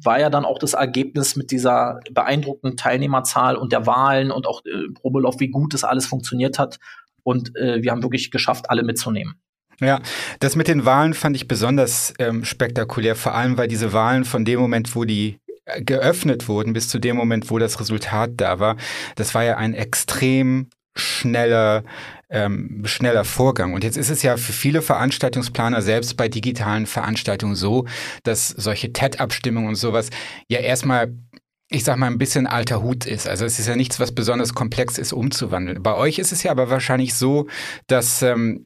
[0.03, 4.63] war ja dann auch das Ergebnis mit dieser beeindruckenden Teilnehmerzahl und der Wahlen und auch
[4.65, 6.77] äh, Probelauf, wie gut das alles funktioniert hat.
[7.23, 9.39] Und äh, wir haben wirklich geschafft, alle mitzunehmen.
[9.79, 9.99] Ja,
[10.39, 14.45] das mit den Wahlen fand ich besonders ähm, spektakulär, vor allem weil diese Wahlen von
[14.45, 18.59] dem Moment, wo die äh, geöffnet wurden, bis zu dem Moment, wo das Resultat da
[18.59, 18.77] war,
[19.15, 21.83] das war ja ein extrem schneller,
[22.29, 23.73] ähm, schneller Vorgang.
[23.73, 27.85] Und jetzt ist es ja für viele Veranstaltungsplaner, selbst bei digitalen Veranstaltungen so,
[28.23, 30.09] dass solche TED-Abstimmungen und sowas
[30.47, 31.13] ja erstmal
[31.69, 33.27] ich sag mal, ein bisschen alter Hut ist.
[33.27, 35.83] Also es ist ja nichts, was besonders komplex ist, umzuwandeln.
[35.83, 37.47] Bei euch ist es ja aber wahrscheinlich so,
[37.87, 38.63] dass ähm,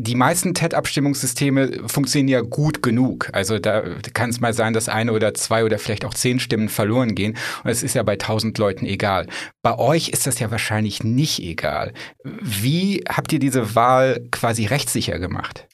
[0.00, 3.30] die meisten TED-Abstimmungssysteme funktionieren ja gut genug.
[3.32, 3.82] Also da
[4.14, 7.36] kann es mal sein, dass eine oder zwei oder vielleicht auch zehn Stimmen verloren gehen.
[7.64, 9.26] Und es ist ja bei tausend Leuten egal.
[9.62, 11.92] Bei euch ist das ja wahrscheinlich nicht egal.
[12.22, 15.66] Wie habt ihr diese Wahl quasi rechtssicher gemacht?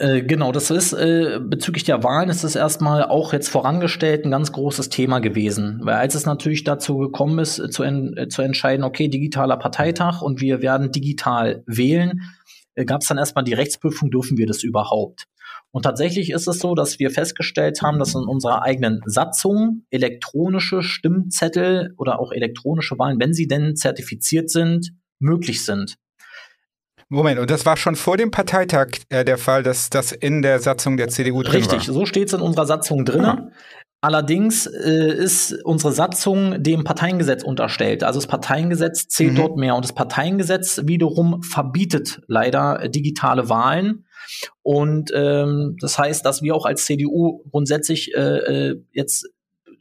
[0.00, 4.30] Äh, genau, das ist äh, bezüglich der Wahlen ist es erstmal auch jetzt vorangestellt ein
[4.30, 5.80] ganz großes Thema gewesen.
[5.82, 9.58] Weil als es natürlich dazu gekommen ist, äh, zu, en äh, zu entscheiden, okay, digitaler
[9.58, 12.22] Parteitag und wir werden digital wählen,
[12.76, 15.26] äh, gab es dann erstmal die Rechtsprüfung, dürfen wir das überhaupt?
[15.70, 20.82] Und tatsächlich ist es so, dass wir festgestellt haben, dass in unserer eigenen Satzung elektronische
[20.82, 25.96] Stimmzettel oder auch elektronische Wahlen, wenn sie denn zertifiziert sind, möglich sind.
[27.12, 30.60] Moment, und das war schon vor dem Parteitag äh, der Fall, dass das in der
[30.60, 31.78] Satzung der CDU drin Richtig, war?
[31.78, 33.50] Richtig, so steht es in unserer Satzung drin.
[34.00, 38.04] Allerdings äh, ist unsere Satzung dem Parteiengesetz unterstellt.
[38.04, 39.36] Also das Parteiengesetz zählt mhm.
[39.36, 44.06] dort mehr und das Parteiengesetz wiederum verbietet leider digitale Wahlen.
[44.62, 49.28] Und ähm, das heißt, dass wir auch als CDU grundsätzlich äh, äh jetzt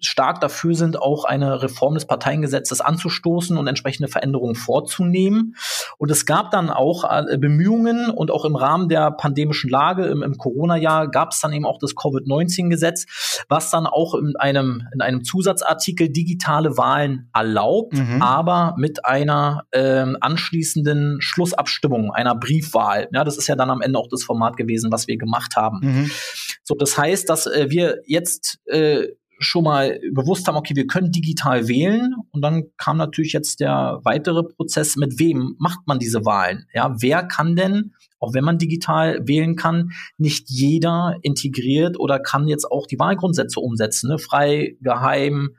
[0.02, 5.56] stark dafür sind, auch eine Reform des Parteiengesetzes anzustoßen und entsprechende Veränderungen vorzunehmen.
[5.98, 10.24] Und es gab dann auch äh, Bemühungen und auch im Rahmen der pandemischen Lage im,
[10.24, 15.02] im Corona-Jahr gab es dann eben auch das Covid-19-Gesetz, was dann auch in einem, in
[15.02, 18.22] einem Zusatzartikel digitale Wahlen erlaubt, mhm.
[18.22, 23.08] aber mit einer äh, anschließenden Schlussabstimmung, einer Briefwahl.
[23.14, 25.80] Ja, das ist ja dann am Ende auch das Format gewesen, was wir gemacht haben.
[25.82, 26.12] Mhm.
[26.64, 29.08] So, das heißt, dass äh, wir jetzt äh,
[29.40, 32.14] schon mal bewusst haben, okay, wir können digital wählen.
[32.32, 36.66] Und dann kam natürlich jetzt der weitere Prozess, mit wem macht man diese Wahlen?
[36.74, 42.48] Ja, wer kann denn, auch wenn man digital wählen kann, nicht jeder integriert oder kann
[42.48, 44.20] jetzt auch die Wahlgrundsätze umsetzen, ne?
[44.20, 45.56] frei, geheim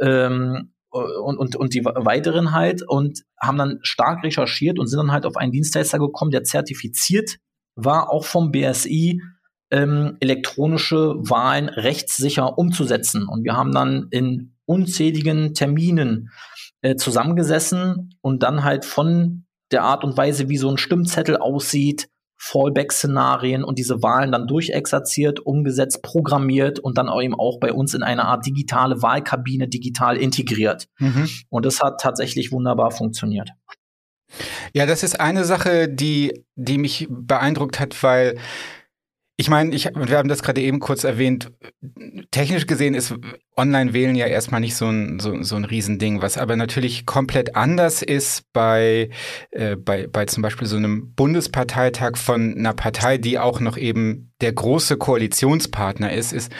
[0.00, 5.12] ähm, und, und, und die weiteren halt und haben dann stark recherchiert und sind dann
[5.12, 7.36] halt auf einen Dienstleister gekommen, der zertifiziert
[7.76, 9.22] war, auch vom BSI,
[9.70, 13.26] ähm, elektronische Wahlen rechtssicher umzusetzen.
[13.26, 16.30] Und wir haben dann in unzähligen Terminen
[16.82, 22.08] äh, zusammengesessen und dann halt von der Art und Weise, wie so ein Stimmzettel aussieht,
[22.42, 27.92] Fallback-Szenarien und diese Wahlen dann durchexerziert, umgesetzt, programmiert und dann auch eben auch bei uns
[27.92, 30.86] in eine Art digitale Wahlkabine digital integriert.
[30.98, 31.28] Mhm.
[31.50, 33.50] Und das hat tatsächlich wunderbar funktioniert.
[34.72, 38.38] Ja, das ist eine Sache, die, die mich beeindruckt hat, weil
[39.40, 41.50] ich meine, ich, wir haben das gerade eben kurz erwähnt.
[42.30, 43.14] Technisch gesehen ist
[43.56, 48.02] Online-Wählen ja erstmal nicht so ein, so, so ein Riesending, was aber natürlich komplett anders
[48.02, 49.08] ist bei,
[49.50, 54.30] äh, bei, bei zum Beispiel so einem Bundesparteitag von einer Partei, die auch noch eben
[54.42, 56.52] der große Koalitionspartner ist, ist,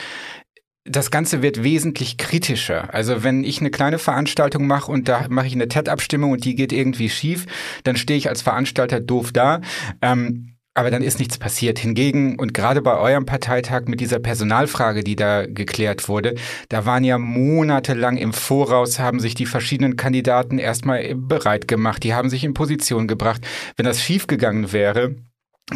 [0.83, 2.91] das Ganze wird wesentlich kritischer.
[2.95, 6.55] Also wenn ich eine kleine Veranstaltung mache und da mache ich eine TED-Abstimmung und die
[6.55, 7.45] geht irgendwie schief,
[7.83, 9.61] dann stehe ich als Veranstalter doof da.
[10.01, 11.79] Ähm, aber dann ist nichts passiert.
[11.79, 16.35] Hingegen, und gerade bei eurem Parteitag mit dieser Personalfrage, die da geklärt wurde,
[16.69, 22.13] da waren ja monatelang im Voraus, haben sich die verschiedenen Kandidaten erstmal bereit gemacht, die
[22.13, 23.45] haben sich in Position gebracht.
[23.75, 25.15] Wenn das schiefgegangen wäre,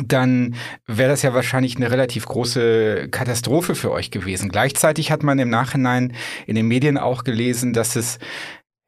[0.04, 0.56] dann
[0.88, 4.50] wäre das ja wahrscheinlich eine relativ große Katastrophe für euch gewesen.
[4.50, 6.14] Gleichzeitig hat man im Nachhinein
[6.48, 8.20] in den Medien auch gelesen, dass es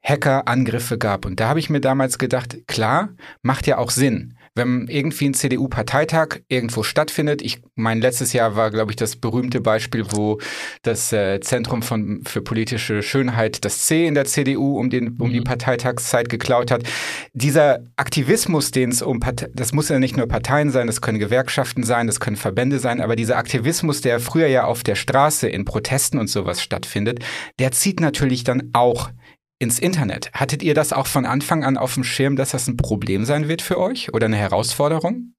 [0.02, 1.26] Hackerangriffe gab.
[1.26, 3.10] Und da habe ich mir damals gedacht, klar,
[3.42, 8.70] macht ja auch Sinn wenn irgendwie ein CDU-Parteitag irgendwo stattfindet, ich mein letztes Jahr war,
[8.70, 10.38] glaube ich, das berühmte Beispiel, wo
[10.82, 15.28] das äh, Zentrum von, für politische Schönheit das C in der CDU um, den, um
[15.28, 15.32] mhm.
[15.32, 16.82] die Parteitagszeit geklaut hat.
[17.32, 21.18] Dieser Aktivismus, den es um Partei, das muss ja nicht nur Parteien sein, das können
[21.18, 25.48] Gewerkschaften sein, das können Verbände sein, aber dieser Aktivismus, der früher ja auf der Straße
[25.48, 27.20] in Protesten und sowas stattfindet,
[27.58, 29.10] der zieht natürlich dann auch
[29.58, 30.30] ins Internet.
[30.32, 33.48] Hattet ihr das auch von Anfang an auf dem Schirm, dass das ein Problem sein
[33.48, 35.34] wird für euch oder eine Herausforderung?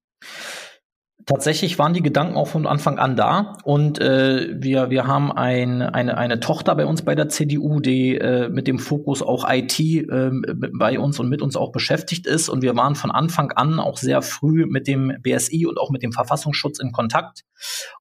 [1.30, 3.56] Tatsächlich waren die Gedanken auch von Anfang an da.
[3.62, 8.16] Und äh, wir, wir haben ein, eine, eine Tochter bei uns bei der CDU, die
[8.16, 10.30] äh, mit dem Fokus auch IT äh,
[10.76, 12.48] bei uns und mit uns auch beschäftigt ist.
[12.48, 16.02] Und wir waren von Anfang an auch sehr früh mit dem BSI und auch mit
[16.02, 17.44] dem Verfassungsschutz in Kontakt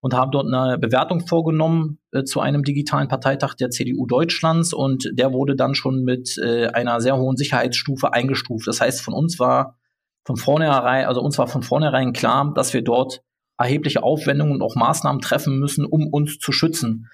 [0.01, 4.73] und haben dort eine Bewertung vorgenommen äh, zu einem digitalen Parteitag der CDU Deutschlands.
[4.73, 8.65] Und der wurde dann schon mit äh, einer sehr hohen Sicherheitsstufe eingestuft.
[8.65, 9.78] Das heißt, von uns war
[10.29, 13.23] von vornherein, also uns war von vornherein klar, dass wir dort
[13.57, 17.09] erhebliche Aufwendungen und auch Maßnahmen treffen müssen, um uns zu schützen.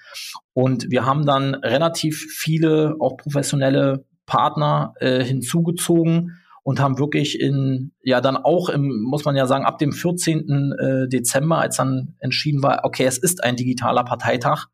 [0.52, 7.92] Und wir haben dann relativ viele auch professionelle Partner äh, hinzugezogen und haben wirklich in,
[8.02, 10.72] ja, dann auch im, muss man ja sagen, ab dem 14.
[10.72, 14.66] Äh, Dezember, als dann entschieden war, okay, es ist ein digitaler Parteitag,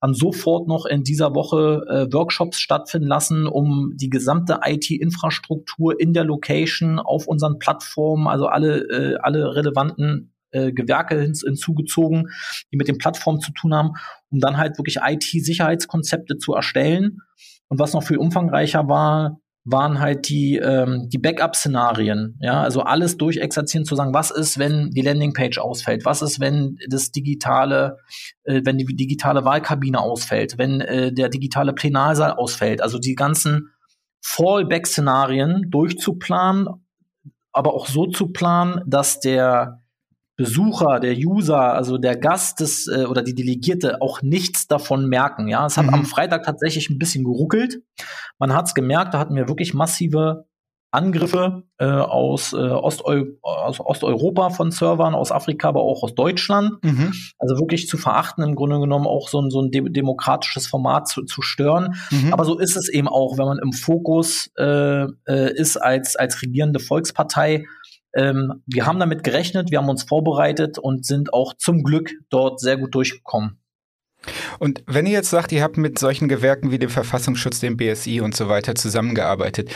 [0.00, 6.14] dann sofort noch in dieser Woche äh, Workshops stattfinden lassen, um die gesamte IT-Infrastruktur in
[6.14, 12.28] der Location auf unseren Plattformen, also alle, äh, alle relevanten äh, Gewerke hin, hinzugezogen,
[12.72, 13.92] die mit den Plattformen zu tun haben,
[14.30, 17.18] um dann halt wirklich IT-Sicherheitskonzepte zu erstellen.
[17.68, 22.38] Und was noch viel umfangreicher war, waren halt die, ähm, die Backup-Szenarien.
[22.40, 26.04] Ja, also alles durchexerzieren, zu sagen, was ist, wenn die Landingpage ausfällt?
[26.04, 27.98] Was ist, wenn das digitale,
[28.44, 30.56] äh, wenn die digitale Wahlkabine ausfällt?
[30.56, 32.80] Wenn äh, der digitale Plenarsaal ausfällt?
[32.80, 33.70] Also die ganzen
[34.22, 36.68] Fallback-Szenarien durchzuplanen,
[37.52, 39.82] aber auch so zu planen, dass der
[40.36, 45.48] Besucher, der User, also der Gast des, äh, oder die Delegierte auch nichts davon merken.
[45.48, 45.94] Ja, es hat mhm.
[45.94, 47.82] am Freitag tatsächlich ein bisschen geruckelt.
[48.38, 50.46] Man hat es gemerkt, da hatten wir wirklich massive
[50.96, 56.82] Angriffe äh, aus, äh, Osteu aus Osteuropa von Servern, aus Afrika, aber auch aus Deutschland.
[56.82, 57.12] Mhm.
[57.38, 61.08] Also wirklich zu verachten, im Grunde genommen auch so ein, so ein de demokratisches Format
[61.08, 61.96] zu, zu stören.
[62.10, 62.32] Mhm.
[62.32, 66.40] Aber so ist es eben auch, wenn man im Fokus äh, äh, ist als, als
[66.40, 67.66] regierende Volkspartei.
[68.16, 72.60] Ähm, wir haben damit gerechnet, wir haben uns vorbereitet und sind auch zum Glück dort
[72.60, 73.60] sehr gut durchgekommen.
[74.58, 78.20] Und wenn ihr jetzt sagt, ihr habt mit solchen Gewerken wie dem Verfassungsschutz, dem BSI
[78.20, 79.70] und so weiter zusammengearbeitet,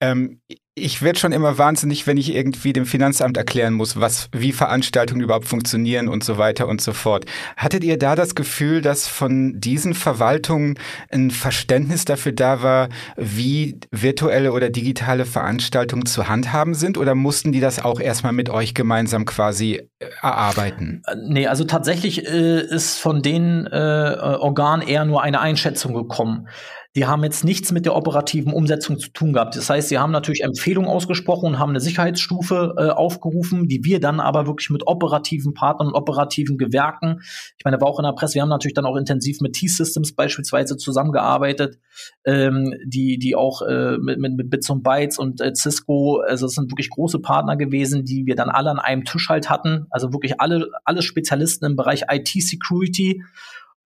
[0.00, 0.40] ähm,
[0.74, 5.20] ich werde schon immer wahnsinnig, wenn ich irgendwie dem Finanzamt erklären muss, was, wie Veranstaltungen
[5.20, 7.26] überhaupt funktionieren und so weiter und so fort.
[7.58, 10.78] Hattet ihr da das Gefühl, dass von diesen Verwaltungen
[11.10, 16.96] ein Verständnis dafür da war, wie virtuelle oder digitale Veranstaltungen zu handhaben sind?
[16.96, 21.02] Oder mussten die das auch erstmal mit euch gemeinsam quasi äh, erarbeiten?
[21.06, 26.48] Äh, nee, also tatsächlich äh, ist von den äh, Organen eher nur eine Einschätzung gekommen
[26.94, 29.56] die haben jetzt nichts mit der operativen Umsetzung zu tun gehabt.
[29.56, 33.98] Das heißt, sie haben natürlich Empfehlungen ausgesprochen und haben eine Sicherheitsstufe äh, aufgerufen, die wir
[33.98, 37.20] dann aber wirklich mit operativen Partnern und operativen Gewerken,
[37.56, 40.14] ich meine, war auch in der Presse, wir haben natürlich dann auch intensiv mit T-Systems
[40.14, 41.78] beispielsweise zusammengearbeitet,
[42.24, 46.44] ähm, die, die auch äh, mit, mit, mit Bits und Bytes und äh, Cisco, also
[46.44, 49.86] es sind wirklich große Partner gewesen, die wir dann alle an einem Tisch halt hatten,
[49.88, 53.22] also wirklich alle, alle Spezialisten im Bereich IT-Security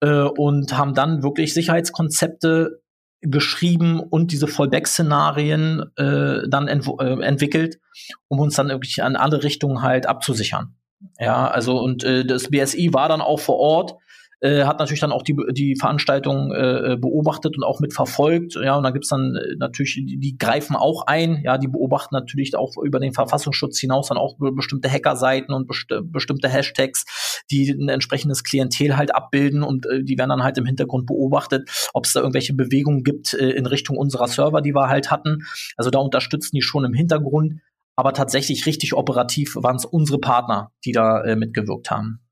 [0.01, 2.81] äh, und haben dann wirklich Sicherheitskonzepte
[3.21, 7.79] geschrieben und diese Fallback-Szenarien äh, dann äh, entwickelt,
[8.27, 10.75] um uns dann wirklich an alle Richtungen halt abzusichern.
[11.19, 13.95] Ja, also und äh, das BSI war dann auch vor Ort
[14.39, 18.55] äh, hat natürlich dann auch die, die Veranstaltung äh, beobachtet und auch mitverfolgt.
[18.55, 22.13] Ja, und dann gibt's dann äh, natürlich, die, die greifen auch ein, ja, die beobachten
[22.13, 27.69] natürlich auch über den Verfassungsschutz hinaus dann auch bestimmte Hackerseiten und best bestimmte Hashtags, die
[27.69, 32.05] ein entsprechendes Klientel halt abbilden und äh, die werden dann halt im Hintergrund beobachtet, ob
[32.05, 35.39] es da irgendwelche Bewegungen gibt äh, in Richtung unserer Server, die wir halt hatten.
[35.77, 37.55] Also da unterstützen die schon im Hintergrund.
[37.99, 42.26] Aber tatsächlich richtig operativ waren es unsere Partner, die da äh, mitgewirkt haben.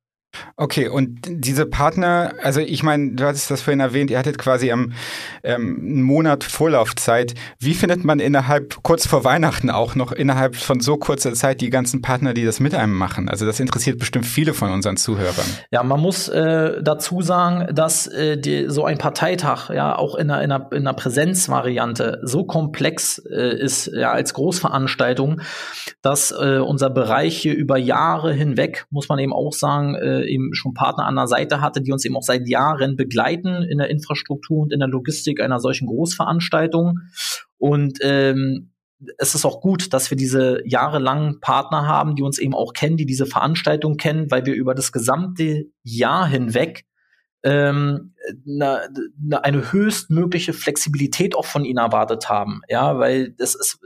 [0.58, 4.71] Okay, und diese Partner, also ich meine, du hattest das vorhin erwähnt, ihr hattet quasi
[4.71, 4.93] am
[5.43, 7.34] ähm, einen Monat Vorlaufzeit.
[7.60, 11.69] Wie findet man innerhalb, kurz vor Weihnachten auch noch, innerhalb von so kurzer Zeit die
[11.69, 13.30] ganzen Partner, die das mit einem machen?
[13.30, 15.45] Also das interessiert bestimmt viele von unseren Zuhörern.
[15.71, 20.30] Ja, man muss äh, dazu sagen, dass äh, die, so ein Parteitag ja auch in
[20.30, 25.41] einer, in einer, in einer Präsenzvariante so komplex äh, ist, ja, als Großveranstaltung,
[26.02, 30.73] dass äh, unser Bereich hier über Jahre hinweg, muss man eben auch sagen, eben schon
[30.73, 34.63] Partner an der Seite hatte, die uns eben auch seit Jahren begleiten in der Infrastruktur
[34.63, 36.99] und in der Logistik einer solchen Großveranstaltung.
[37.57, 38.71] Und ähm,
[39.17, 42.97] es ist auch gut, dass wir diese jahrelangen Partner haben, die uns eben auch kennen,
[42.97, 46.85] die diese Veranstaltung kennen, weil wir über das gesamte Jahr hinweg
[47.43, 48.15] ähm,
[48.47, 52.61] eine, höchstmögliche Flexibilität auch von ihnen erwartet haben.
[52.67, 53.79] Ja, weil das ist,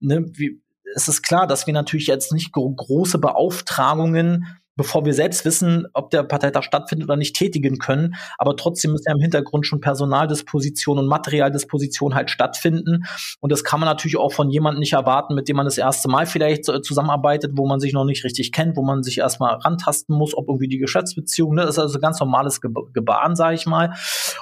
[0.00, 0.62] ne, wie,
[0.94, 6.10] es ist klar, dass wir natürlich jetzt nicht große Beauftragungen bevor wir selbst wissen, ob
[6.10, 8.14] der Parteitag stattfindet oder nicht, tätigen können.
[8.38, 13.04] Aber trotzdem müssen ja im Hintergrund schon Personaldisposition und Materialdisposition halt stattfinden.
[13.40, 16.08] Und das kann man natürlich auch von jemandem nicht erwarten, mit dem man das erste
[16.08, 20.16] Mal vielleicht zusammenarbeitet, wo man sich noch nicht richtig kennt, wo man sich erstmal rantasten
[20.16, 21.62] muss, ob irgendwie die Geschäftsbeziehung, ne?
[21.62, 23.94] das ist also ganz normales Ge Gebaren, sage ich mal.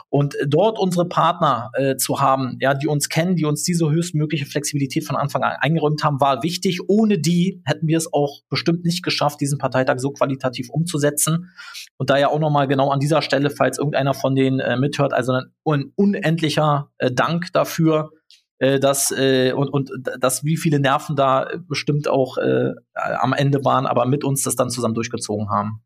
[0.09, 4.47] Und dort unsere Partner äh, zu haben, ja, die uns kennen, die uns diese höchstmögliche
[4.47, 6.81] Flexibilität von Anfang an eingeräumt haben, war wichtig.
[6.89, 11.51] Ohne die hätten wir es auch bestimmt nicht geschafft, diesen Parteitag so qualitativ umzusetzen.
[11.97, 15.13] Und da ja auch nochmal genau an dieser Stelle, falls irgendeiner von denen äh, mithört,
[15.13, 18.11] also ein, un unendlicher äh, Dank dafür,
[18.59, 23.65] äh, dass äh, und, und dass wie viele Nerven da bestimmt auch äh, am Ende
[23.65, 25.83] waren, aber mit uns das dann zusammen durchgezogen haben.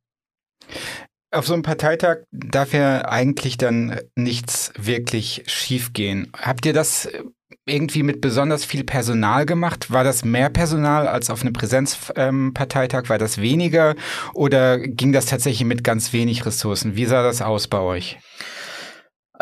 [1.31, 6.31] Auf so einem Parteitag darf ja eigentlich dann nichts wirklich schiefgehen.
[6.37, 7.09] Habt ihr das
[7.67, 9.91] irgendwie mit besonders viel Personal gemacht?
[9.91, 13.09] War das mehr Personal als auf einem Präsenzparteitag?
[13.09, 13.95] War das weniger?
[14.35, 16.97] Oder ging das tatsächlich mit ganz wenig Ressourcen?
[16.97, 18.19] Wie sah das aus bei euch?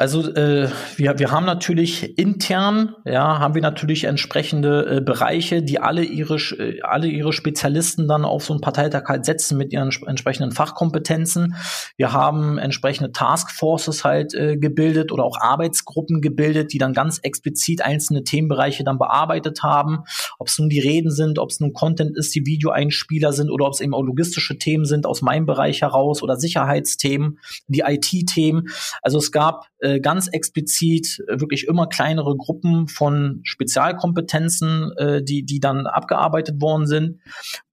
[0.03, 5.79] Also äh, wir, wir haben natürlich intern, ja, haben wir natürlich entsprechende äh, Bereiche, die
[5.79, 9.93] alle ihre äh, alle ihre Spezialisten dann auf so einen Parteitag halt setzen mit ihren
[10.05, 11.55] entsprechenden Fachkompetenzen.
[11.97, 17.83] Wir haben entsprechende Taskforces halt äh, gebildet oder auch Arbeitsgruppen gebildet, die dann ganz explizit
[17.83, 20.01] einzelne Themenbereiche dann bearbeitet haben.
[20.41, 23.67] Ob es nun die Reden sind, ob es nun Content ist, die Videoeinspieler sind oder
[23.67, 27.39] ob es eben auch logistische Themen sind aus meinem Bereich heraus oder Sicherheitsthemen,
[27.69, 28.67] die IT-Themen.
[29.01, 35.45] Also es gab äh, ganz explizit äh, wirklich immer kleinere Gruppen von Spezialkompetenzen, äh, die,
[35.45, 37.21] die dann abgearbeitet worden sind,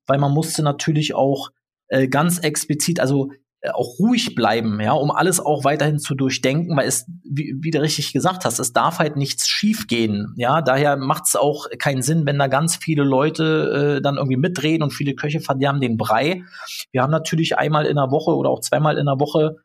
[0.08, 1.50] weil man musste natürlich auch
[1.88, 6.78] äh, ganz explizit, also äh, auch ruhig bleiben, ja, um alles auch weiterhin zu durchdenken,
[6.78, 10.96] weil es, wie, wie du richtig gesagt hast, es darf halt nichts schiefgehen, ja, daher
[10.96, 14.92] macht es auch keinen Sinn, wenn da ganz viele Leute äh, dann irgendwie mitreden und
[14.92, 16.44] viele Köche verderben den Brei.
[16.92, 19.58] Wir haben natürlich einmal in der Woche oder auch zweimal in der Woche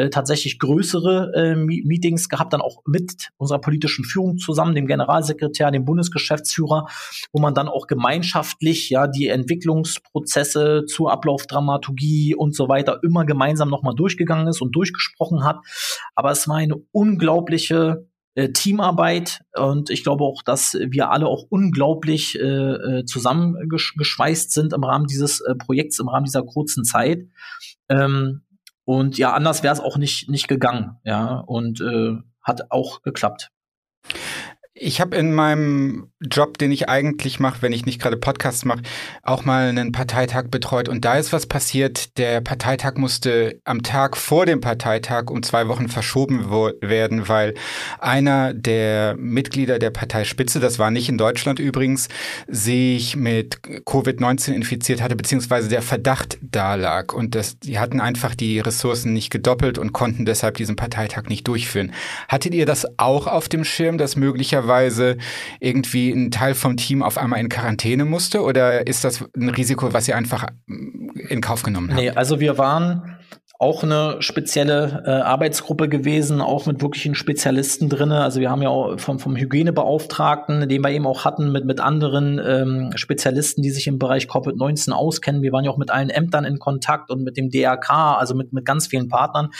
[0.00, 5.70] äh, tatsächlich größere äh, Meetings gehabt, dann auch mit unserer politischen Führung zusammen, dem Generalsekretär,
[5.70, 6.86] dem Bundesgeschäftsführer,
[7.32, 13.68] wo man dann auch gemeinschaftlich ja die Entwicklungsprozesse zur Ablaufdramaturgie und so weiter immer gemeinsam
[13.68, 15.58] nochmal durchgegangen ist und durchgesprochen hat.
[16.14, 21.44] Aber es war eine unglaubliche äh, Teamarbeit und ich glaube auch, dass wir alle auch
[21.50, 27.26] unglaublich äh, äh zusammengeschweißt sind im Rahmen dieses äh, Projekts, im Rahmen dieser kurzen Zeit.
[27.88, 28.42] Ähm,
[28.84, 30.96] und ja, anders wäre es auch nicht, nicht gegangen.
[31.04, 33.50] Ja, und äh, hat auch geklappt.
[34.74, 38.82] Ich habe in meinem Job, den ich eigentlich mache, wenn ich nicht gerade Podcasts mache,
[39.22, 40.88] auch mal einen Parteitag betreut.
[40.88, 42.18] Und da ist was passiert.
[42.18, 46.50] Der Parteitag musste am Tag vor dem Parteitag um zwei Wochen verschoben
[46.80, 47.54] werden, weil
[47.98, 52.08] einer der Mitglieder der Parteispitze, das war nicht in Deutschland übrigens,
[52.46, 57.12] sich mit Covid-19 infiziert hatte, beziehungsweise der Verdacht da lag.
[57.12, 61.48] Und das, die hatten einfach die Ressourcen nicht gedoppelt und konnten deshalb diesen Parteitag nicht
[61.48, 61.92] durchführen.
[62.28, 65.16] Hattet ihr das auch auf dem Schirm, dass möglicherweise möglicherweise
[66.10, 68.42] irgendwie ein Teil vom Team auf einmal in Quarantäne musste?
[68.42, 72.00] Oder ist das ein Risiko, was ihr einfach in Kauf genommen habt?
[72.00, 73.18] Nee, also wir waren
[73.60, 78.22] auch eine spezielle äh, Arbeitsgruppe gewesen, auch mit wirklichen Spezialisten drinne.
[78.22, 81.78] Also wir haben ja auch vom, vom Hygienebeauftragten, den wir eben auch hatten, mit, mit
[81.78, 85.42] anderen ähm, Spezialisten, die sich im Bereich Covid-19 auskennen.
[85.42, 88.54] Wir waren ja auch mit allen Ämtern in Kontakt und mit dem DRK, also mit,
[88.54, 89.50] mit ganz vielen Partnern.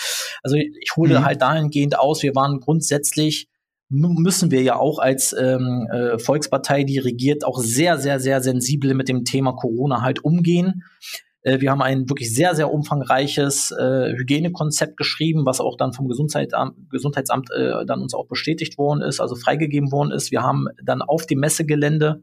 [0.42, 1.24] Also ich hole mhm.
[1.26, 3.49] halt dahingehend aus, wir waren grundsätzlich
[3.90, 8.94] müssen wir ja auch als ähm, äh, Volkspartei, die regiert, auch sehr, sehr, sehr sensibel
[8.94, 10.84] mit dem Thema Corona halt umgehen.
[11.42, 16.08] Äh, wir haben ein wirklich sehr, sehr umfangreiches äh, Hygienekonzept geschrieben, was auch dann vom
[16.08, 20.30] Gesundheitsamt, Gesundheitsamt äh, dann uns auch bestätigt worden ist, also freigegeben worden ist.
[20.30, 22.22] Wir haben dann auf dem Messegelände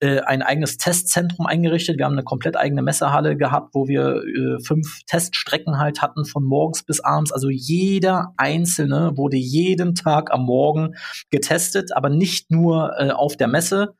[0.00, 1.98] äh, ein eigenes Testzentrum eingerichtet.
[1.98, 6.44] Wir haben eine komplett eigene Messehalle gehabt, wo wir äh, fünf Teststrecken halt hatten von
[6.44, 7.32] morgens bis abends.
[7.32, 10.94] Also jeder einzelne wurde jeden Tag am Morgen
[11.30, 13.96] getestet, aber nicht nur äh, auf der Messe,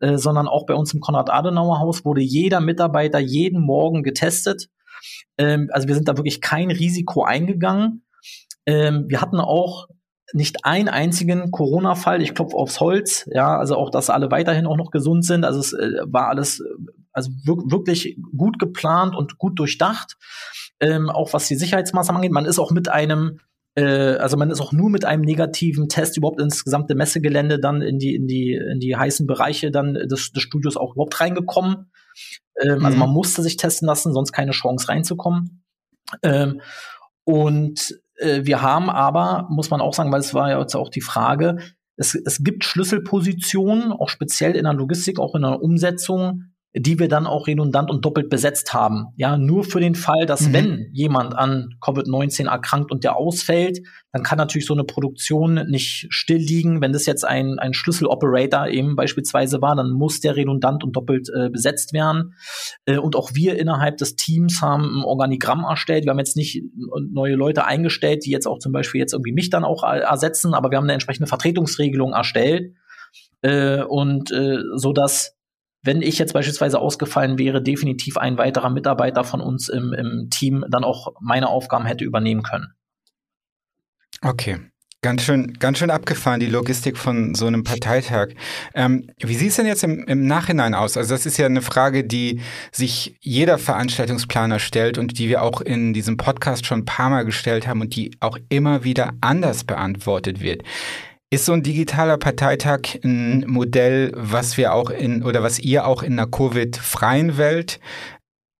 [0.00, 4.68] äh, sondern auch bei uns im Konrad-Adenauer-Haus wurde jeder Mitarbeiter jeden Morgen getestet.
[5.38, 8.04] Ähm, also wir sind da wirklich kein Risiko eingegangen.
[8.66, 9.88] Ähm, wir hatten auch
[10.32, 12.22] nicht einen einzigen Corona-Fall.
[12.22, 13.28] Ich klopfe aufs Holz.
[13.32, 15.44] Ja, also auch, dass alle weiterhin auch noch gesund sind.
[15.44, 16.62] Also es äh, war alles
[17.12, 20.16] also wirklich gut geplant und gut durchdacht.
[20.80, 22.32] Ähm, auch was die Sicherheitsmaßnahmen angeht.
[22.32, 23.40] Man ist auch mit einem
[23.74, 27.80] äh, also man ist auch nur mit einem negativen Test überhaupt ins gesamte Messegelände dann
[27.80, 31.90] in die, in die, in die heißen Bereiche dann des, des Studios auch überhaupt reingekommen.
[32.60, 32.84] Ähm, mhm.
[32.84, 35.64] Also man musste sich testen lassen, sonst keine Chance reinzukommen.
[36.22, 36.60] Ähm,
[37.24, 40.90] und äh, wir haben aber, muss man auch sagen, weil es war ja jetzt auch
[40.90, 41.58] die Frage,
[41.96, 46.44] es, es gibt Schlüsselpositionen, auch speziell in der Logistik, auch in der Umsetzung,
[46.80, 49.06] die wir dann auch redundant und doppelt besetzt haben.
[49.16, 50.52] Ja, nur für den Fall, dass mhm.
[50.52, 53.80] wenn jemand an Covid-19 erkrankt und der ausfällt,
[54.12, 56.80] dann kann natürlich so eine Produktion nicht still liegen.
[56.80, 61.28] Wenn das jetzt ein, ein Schlüsseloperator eben beispielsweise war, dann muss der redundant und doppelt
[61.34, 62.34] äh, besetzt werden.
[62.86, 66.04] Äh, und auch wir innerhalb des Teams haben ein Organigramm erstellt.
[66.04, 66.62] Wir haben jetzt nicht
[67.10, 70.70] neue Leute eingestellt, die jetzt auch zum Beispiel jetzt irgendwie mich dann auch ersetzen, aber
[70.70, 72.74] wir haben eine entsprechende Vertretungsregelung erstellt.
[73.42, 75.37] Äh, und äh, so dass
[75.82, 80.64] wenn ich jetzt beispielsweise ausgefallen wäre, definitiv ein weiterer Mitarbeiter von uns im, im Team
[80.68, 82.74] dann auch meine Aufgaben hätte übernehmen können.
[84.22, 84.58] Okay.
[85.00, 88.30] Ganz schön, ganz schön abgefahren, die Logistik von so einem Parteitag.
[88.74, 90.96] Ähm, wie sieht es denn jetzt im, im, Nachhinein aus?
[90.96, 92.40] Also das ist ja eine Frage, die
[92.72, 97.24] sich jeder Veranstaltungsplaner stellt und die wir auch in diesem Podcast schon ein paar Mal
[97.24, 100.64] gestellt haben und die auch immer wieder anders beantwortet wird.
[101.30, 106.02] Ist so ein digitaler Parteitag ein Modell, was wir auch in oder was ihr auch
[106.02, 107.80] in einer Covid-freien Welt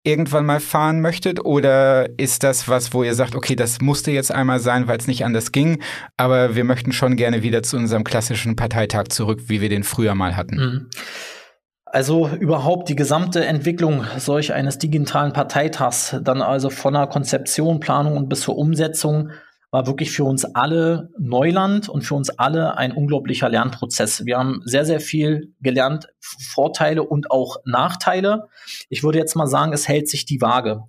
[0.05, 1.43] irgendwann mal fahren möchtet?
[1.45, 5.07] Oder ist das was, wo ihr sagt, okay, das musste jetzt einmal sein, weil es
[5.07, 5.83] nicht anders ging,
[6.19, 10.15] aber wir möchten schon gerne wieder zu unserem klassischen Parteitag zurück, wie wir den früher
[10.15, 10.57] mal hatten?
[10.57, 10.91] Mhm.
[11.87, 18.19] Also überhaupt die gesamte Entwicklung solch eines digitalen Parteitags, dann also von der Konzeption, Planung
[18.19, 19.31] und bis zur Umsetzung
[19.71, 24.25] war wirklich für uns alle Neuland und für uns alle ein unglaublicher Lernprozess.
[24.25, 28.49] Wir haben sehr, sehr viel gelernt, Vorteile und auch Nachteile.
[28.89, 30.85] Ich würde jetzt mal sagen, es hält sich die Waage.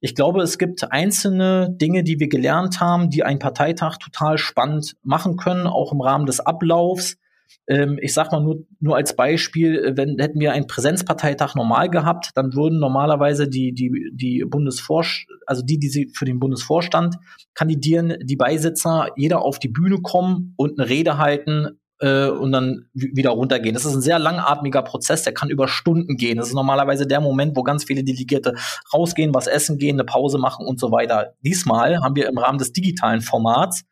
[0.00, 4.96] Ich glaube, es gibt einzelne Dinge, die wir gelernt haben, die ein Parteitag total spannend
[5.02, 7.18] machen können, auch im Rahmen des Ablaufs.
[7.66, 11.90] Ähm, ich sag mal nur, nur als Beispiel, äh, wenn hätten wir einen Präsenzparteitag normal
[11.90, 17.16] gehabt, dann würden normalerweise die, die, die Bundesvorsch, also die, die sie für den Bundesvorstand
[17.54, 22.86] kandidieren, die Beisitzer, jeder auf die Bühne kommen und eine Rede halten äh, und dann
[22.92, 23.74] wieder runtergehen.
[23.74, 26.36] Das ist ein sehr langatmiger Prozess, der kann über Stunden gehen.
[26.36, 28.54] Das ist normalerweise der Moment, wo ganz viele Delegierte
[28.92, 31.34] rausgehen, was essen gehen, eine Pause machen und so weiter.
[31.40, 33.84] Diesmal haben wir im Rahmen des digitalen Formats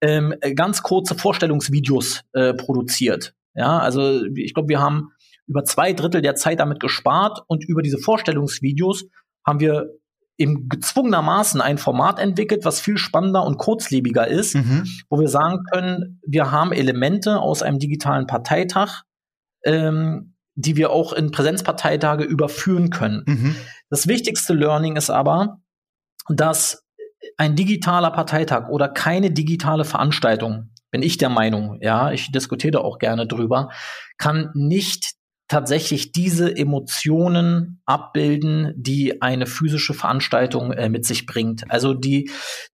[0.00, 3.34] ähm, ganz kurze Vorstellungsvideos äh, produziert.
[3.54, 5.12] Ja, also ich glaube, wir haben
[5.46, 9.04] über zwei Drittel der Zeit damit gespart und über diese Vorstellungsvideos
[9.46, 9.90] haben wir
[10.36, 14.86] im gezwungenermaßen ein Format entwickelt, was viel spannender und kurzlebiger ist, mhm.
[15.08, 19.02] wo wir sagen können, wir haben Elemente aus einem digitalen Parteitag,
[19.64, 23.22] ähm, die wir auch in Präsenzparteitage überführen können.
[23.26, 23.56] Mhm.
[23.88, 25.58] Das wichtigste Learning ist aber,
[26.28, 26.84] dass
[27.36, 32.98] ein digitaler Parteitag oder keine digitale Veranstaltung, bin ich der Meinung, ja, ich diskutiere auch
[32.98, 33.70] gerne drüber,
[34.18, 35.14] kann nicht
[35.48, 41.70] tatsächlich diese Emotionen abbilden, die eine physische Veranstaltung äh, mit sich bringt.
[41.70, 42.30] Also die,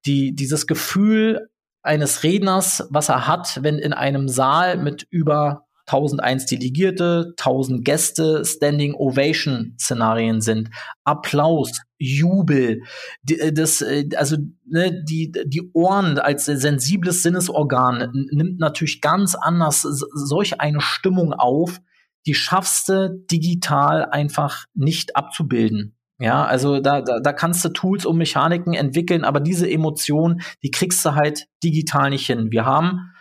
[0.07, 1.49] die, dieses Gefühl
[1.83, 8.45] eines Redners, was er hat, wenn in einem Saal mit über 1001 Delegierte, 1000 Gäste,
[8.45, 10.71] Standing Ovation Szenarien sind,
[11.05, 12.83] Applaus, Jubel,
[13.29, 19.83] äh, das, äh, also ne, die, die Ohren als sensibles Sinnesorgan nimmt natürlich ganz anders
[19.83, 21.81] solch eine Stimmung auf,
[22.27, 25.97] die schaffst du digital einfach nicht abzubilden.
[26.19, 30.71] Ja, also da, da, da kannst du Tools und Mechaniken entwickeln, aber diese Emotion, die
[30.71, 32.53] kriegst du halt digital nicht hin.
[32.53, 33.13] Wir haben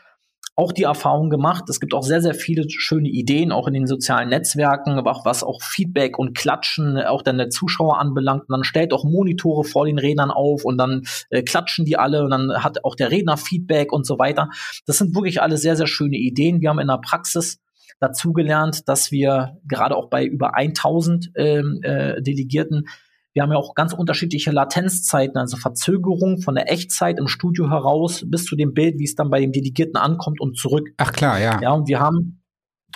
[0.55, 3.87] auch die Erfahrung gemacht, es gibt auch sehr, sehr viele schöne Ideen, auch in den
[3.87, 8.41] sozialen Netzwerken, was auch Feedback und Klatschen auch dann der Zuschauer anbelangt.
[8.41, 12.23] Und dann stellt auch Monitore vor den Rednern auf und dann äh, klatschen die alle
[12.23, 14.49] und dann hat auch der Redner Feedback und so weiter.
[14.85, 16.61] Das sind wirklich alle sehr, sehr schöne Ideen.
[16.61, 17.59] Wir haben in der Praxis
[18.01, 22.85] dazugelernt, dass wir gerade auch bei über 1000 ähm, äh, Delegierten
[23.33, 28.25] wir haben ja auch ganz unterschiedliche Latenzzeiten, also Verzögerung von der Echtzeit im Studio heraus
[28.27, 30.89] bis zu dem Bild, wie es dann bei dem Delegierten ankommt und zurück.
[30.97, 31.61] Ach klar, ja.
[31.61, 32.43] Ja, und wir haben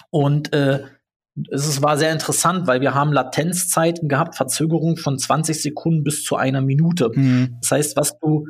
[0.10, 0.84] und äh,
[1.51, 6.36] es war sehr interessant, weil wir haben Latenzzeiten gehabt, Verzögerung von 20 Sekunden bis zu
[6.38, 7.12] einer Minute.
[7.14, 7.58] Mhm.
[7.62, 8.45] Das heißt, was du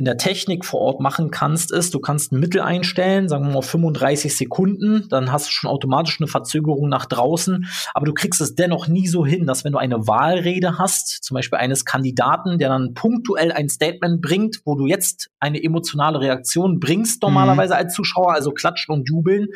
[0.00, 3.52] in der Technik vor Ort machen kannst, ist, du kannst ein Mittel einstellen, sagen wir
[3.52, 8.40] mal 35 Sekunden, dann hast du schon automatisch eine Verzögerung nach draußen, aber du kriegst
[8.40, 12.56] es dennoch nie so hin, dass wenn du eine Wahlrede hast, zum Beispiel eines Kandidaten,
[12.56, 17.80] der dann punktuell ein Statement bringt, wo du jetzt eine emotionale Reaktion bringst, normalerweise mhm.
[17.80, 19.48] als Zuschauer, also klatschen und jubeln.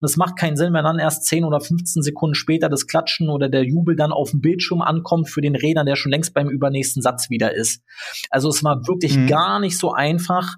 [0.00, 3.48] Das macht keinen Sinn, wenn dann erst 10 oder 15 Sekunden später das Klatschen oder
[3.48, 7.02] der Jubel dann auf dem Bildschirm ankommt für den Redner, der schon längst beim übernächsten
[7.02, 7.84] Satz wieder ist.
[8.30, 9.28] Also es war wirklich mhm.
[9.28, 10.56] gar nicht so einfach,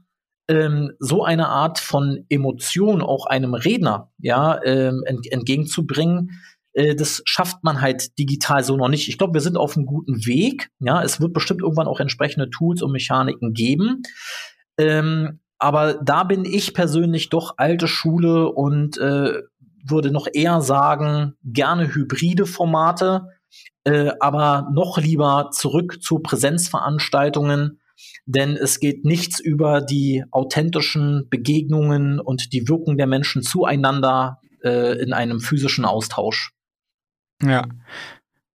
[0.49, 6.33] ähm, so eine Art von Emotion auch einem Redner ja ähm, ent entgegenzubringen.
[6.75, 9.09] Äh, das schafft man halt digital so noch nicht.
[9.09, 10.71] Ich glaube, wir sind auf einem guten Weg.
[10.81, 14.03] Ja, es wird bestimmt irgendwann auch entsprechende Tools und Mechaniken geben.
[14.79, 19.41] Ähm, aber da bin ich persönlich doch alte Schule und äh,
[19.87, 23.29] würde noch eher sagen, gerne hybride Formate,
[23.85, 27.81] äh, aber noch lieber zurück zu Präsenzveranstaltungen,
[28.27, 34.99] denn es geht nichts über die authentischen Begegnungen und die Wirkung der Menschen zueinander äh,
[35.03, 36.53] in einem physischen Austausch.
[37.43, 37.67] Ja.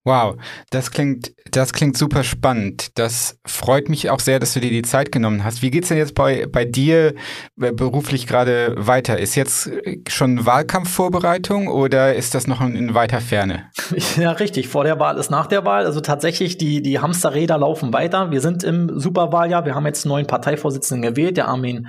[0.06, 0.38] Wow,
[0.70, 2.98] das klingt, das klingt super spannend.
[2.98, 5.62] Das freut mich auch sehr, dass du dir die Zeit genommen hast.
[5.62, 7.16] Wie geht's denn jetzt bei, bei dir
[7.62, 9.20] äh, beruflich gerade weiter?
[9.20, 13.66] Ist jetzt äh, schon Wahlkampfvorbereitung oder ist das noch in weiter Ferne?
[14.18, 14.68] Ja, richtig.
[14.68, 15.86] Vor der Wahl ist nach der Wahl.
[15.86, 18.32] Also tatsächlich, die, die Hamsterräder laufen weiter.
[18.32, 19.66] Wir sind im Superwahljahr.
[19.66, 21.88] Wir haben jetzt einen neuen Parteivorsitzenden gewählt, der Armin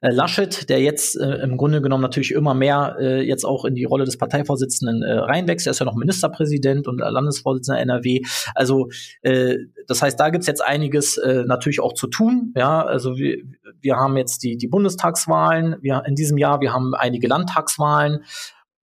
[0.00, 3.74] äh, Laschet, der jetzt äh, im Grunde genommen natürlich immer mehr äh, jetzt auch in
[3.74, 5.66] die Rolle des Parteivorsitzenden äh, reinwächst.
[5.66, 8.20] Er ist ja noch Ministerpräsident und Landesvorsitzender Landesvorsitzender NRW.
[8.54, 8.88] Also
[9.22, 12.52] äh, das heißt, da gibt's jetzt einiges äh, natürlich auch zu tun.
[12.56, 13.38] Ja, also wir,
[13.80, 18.24] wir haben jetzt die, die Bundestagswahlen wir, in diesem Jahr, wir haben einige Landtagswahlen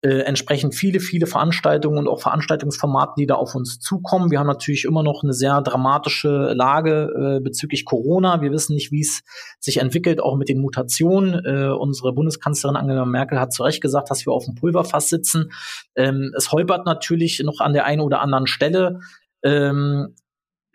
[0.02, 4.32] äh, entsprechend viele, viele Veranstaltungen und auch Veranstaltungsformate, die da auf uns zukommen.
[4.32, 8.42] Wir haben natürlich immer noch eine sehr dramatische Lage äh, bezüglich Corona.
[8.42, 9.24] Wir wissen nicht, wie es
[9.60, 11.44] sich entwickelt, auch mit den Mutationen.
[11.44, 15.52] Äh, unsere Bundeskanzlerin Angela Merkel hat zu Recht gesagt, dass wir auf dem Pulverfass sitzen.
[15.96, 19.02] Ähm, es holpert natürlich noch an der einen oder anderen Stelle.
[19.44, 20.16] Ähm,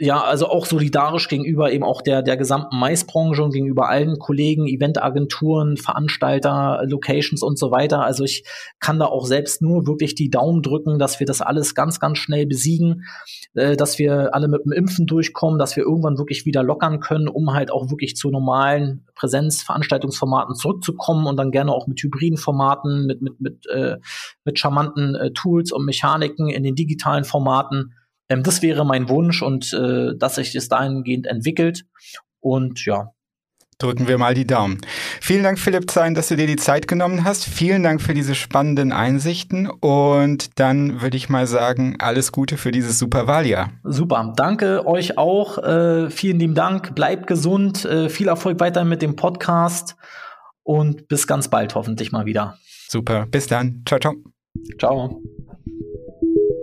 [0.05, 4.67] ja, also auch solidarisch gegenüber eben auch der, der gesamten Maisbranche und gegenüber allen Kollegen,
[4.67, 8.03] Eventagenturen, Veranstalter, Locations und so weiter.
[8.03, 8.45] Also ich
[8.81, 12.19] kann da auch selbst nur wirklich die Daumen drücken, dass wir das alles ganz, ganz
[12.19, 13.05] schnell besiegen,
[13.55, 17.29] äh, dass wir alle mit dem Impfen durchkommen, dass wir irgendwann wirklich wieder lockern können,
[17.29, 23.07] um halt auch wirklich zu normalen Präsenzveranstaltungsformaten zurückzukommen und dann gerne auch mit hybriden Formaten,
[23.07, 23.97] mit, mit, mit, äh,
[24.45, 27.95] mit charmanten äh, Tools und Mechaniken in den digitalen Formaten
[28.29, 31.85] Ähm, das wäre mein Wunsch und äh, dass sich das dahingehend entwickelt.
[32.41, 33.15] Und ja,
[33.79, 34.79] Drücken wir mal die Daumen.
[35.21, 37.45] Vielen Dank, Philipp Zein, dass du dir die Zeit genommen hast.
[37.45, 39.69] Vielen Dank für diese spannenden Einsichten.
[39.69, 43.71] Und dann würde ich mal sagen, alles Gute für dieses super Wahljahr.
[43.83, 44.33] Super.
[44.37, 45.59] Danke euch auch.
[45.59, 46.95] Äh, vielen lieben Dank.
[46.95, 47.85] Bleibt gesund.
[47.85, 49.97] Äh, viel Erfolg weiter mit dem Podcast.
[50.63, 52.59] Und bis ganz bald hoffentlich mal wieder.
[52.89, 53.27] Super.
[53.27, 53.83] Bis dann.
[53.87, 54.15] Ciao, ciao.
[54.79, 55.21] Ciao.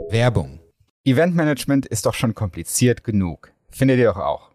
[0.09, 0.60] Werbung.
[1.03, 3.51] Eventmanagement ist doch schon kompliziert genug.
[3.69, 4.51] Findet ihr doch auch.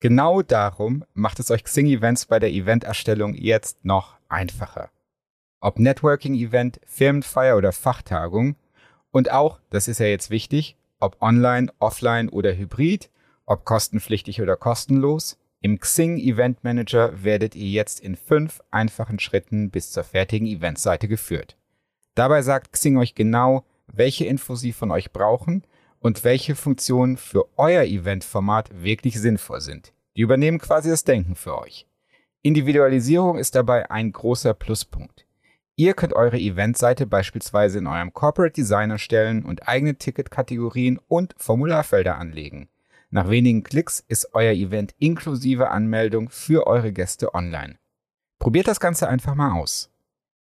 [0.00, 4.90] Genau darum macht es euch Xing Events bei der Eventerstellung jetzt noch einfacher.
[5.60, 8.56] Ob Networking-Event, Firmenfeier oder Fachtagung
[9.12, 13.08] und auch, das ist ja jetzt wichtig, ob online, offline oder hybrid,
[13.44, 19.70] ob kostenpflichtig oder kostenlos, im Xing Event Manager werdet ihr jetzt in fünf einfachen Schritten
[19.70, 21.56] bis zur fertigen Eventseite geführt.
[22.16, 25.62] Dabei sagt Xing euch genau, welche Infos sie von euch brauchen
[26.06, 29.92] und welche Funktionen für euer Eventformat wirklich sinnvoll sind.
[30.16, 31.88] Die übernehmen quasi das Denken für euch.
[32.42, 35.26] Individualisierung ist dabei ein großer Pluspunkt.
[35.74, 42.16] Ihr könnt eure Eventseite beispielsweise in eurem Corporate Design erstellen und eigene Ticketkategorien und Formularfelder
[42.16, 42.68] anlegen.
[43.10, 47.80] Nach wenigen Klicks ist euer Event inklusive Anmeldung für eure Gäste online.
[48.38, 49.90] Probiert das Ganze einfach mal aus.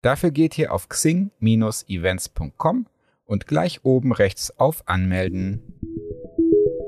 [0.02, 2.88] Dafür geht ihr auf xing-events.com
[3.26, 5.62] und gleich oben rechts auf Anmelden.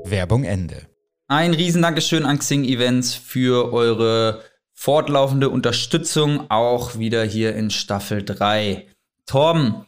[0.04, 0.86] Werbung Ende.
[1.26, 8.24] Ein riesen Dankeschön an Xing Events für eure fortlaufende Unterstützung, auch wieder hier in Staffel
[8.24, 8.86] 3.
[9.26, 9.84] Torben,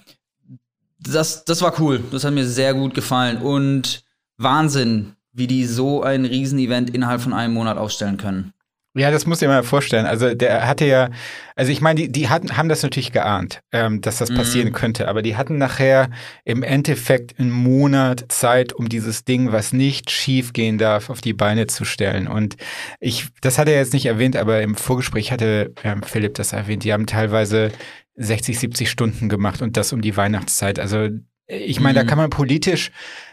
[1.00, 2.02] das, das war cool.
[2.10, 3.38] Das hat mir sehr gut gefallen.
[3.38, 4.04] Und
[4.36, 8.52] Wahnsinn, wie die so ein Riesenevent innerhalb von einem Monat aufstellen können.
[8.94, 10.04] Ja, das muss ich mir vorstellen.
[10.04, 11.10] Also der hatte ja,
[11.54, 14.72] also ich meine, die, die hatten, haben das natürlich geahnt, ähm, dass das passieren mm.
[14.72, 16.10] könnte, aber die hatten nachher
[16.44, 21.34] im Endeffekt einen Monat Zeit, um dieses Ding, was nicht schief gehen darf, auf die
[21.34, 22.26] Beine zu stellen.
[22.26, 22.56] Und
[22.98, 26.82] ich, das hat er jetzt nicht erwähnt, aber im Vorgespräch hatte ähm, Philipp das erwähnt.
[26.82, 27.70] Die haben teilweise
[28.16, 30.80] 60, 70 Stunden gemacht und das um die Weihnachtszeit.
[30.80, 31.10] Also
[31.46, 31.94] ich meine, mm.
[31.94, 32.08] da mhm.
[32.08, 32.90] kann man politisch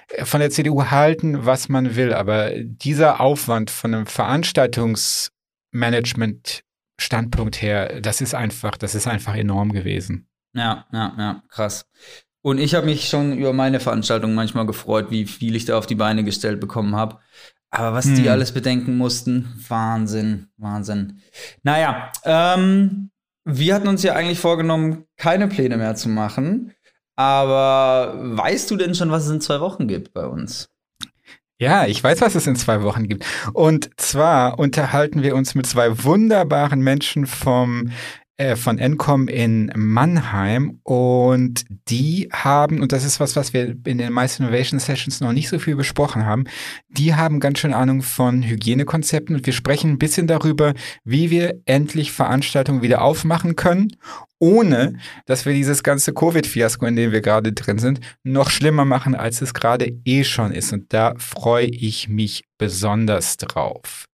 [0.10, 5.32] äh, von der CDU halten, was man will, aber dieser Aufwand von einem Veranstaltungs
[5.72, 10.28] Management-Standpunkt her, das ist einfach, das ist einfach enorm gewesen.
[10.54, 11.86] Ja, ja, ja, krass.
[12.42, 15.86] Und ich habe mich schon über meine Veranstaltung manchmal gefreut, wie viel ich da auf
[15.86, 17.20] die Beine gestellt bekommen habe.
[17.70, 18.16] Aber was hm.
[18.16, 21.22] die alles bedenken mussten, Wahnsinn, Wahnsinn.
[21.64, 23.12] Naja, ähm,
[23.44, 26.74] wir hatten uns ja eigentlich vorgenommen, keine Pläne mehr zu machen.
[27.16, 30.70] Aber weißt du denn schon, was es in zwei Wochen gibt bei uns?
[31.60, 33.26] Ja, ich weiß, was es in zwei Wochen gibt.
[33.54, 37.92] Und zwar unterhalten wir uns mit zwei wunderbaren Menschen vom
[38.56, 44.14] von Encom in Mannheim und die haben, und das ist was, was wir in den
[44.14, 46.44] meisten Innovation Sessions noch nicht so viel besprochen haben,
[46.88, 50.74] die haben ganz schön Ahnung von Hygienekonzepten und wir sprechen ein bisschen darüber,
[51.04, 53.90] wie wir endlich Veranstaltungen wieder aufmachen können
[54.40, 54.94] ohne
[55.26, 59.42] dass wir dieses ganze Covid-Fiasko, in dem wir gerade drin sind, noch schlimmer machen, als
[59.42, 60.74] es gerade eh schon ist.
[60.74, 64.07] Und da freue ich mich besonders drauf.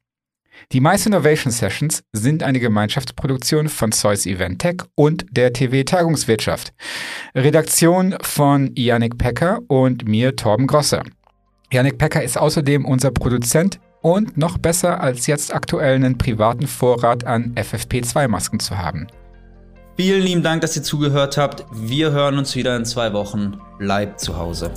[0.72, 6.72] Die Mice Innovation Sessions sind eine Gemeinschaftsproduktion von Zeus Event Tech und der TV Tagungswirtschaft.
[7.34, 11.02] Redaktion von Yannick Pecker und mir Torben Grosser.
[11.72, 17.24] Yannick Pecker ist außerdem unser Produzent und noch besser als jetzt aktuell einen privaten Vorrat
[17.24, 19.06] an FFP2-Masken zu haben.
[19.96, 21.64] Vielen lieben Dank, dass ihr zugehört habt.
[21.72, 23.59] Wir hören uns wieder in zwei Wochen.
[23.78, 24.72] Bleibt zu Hause.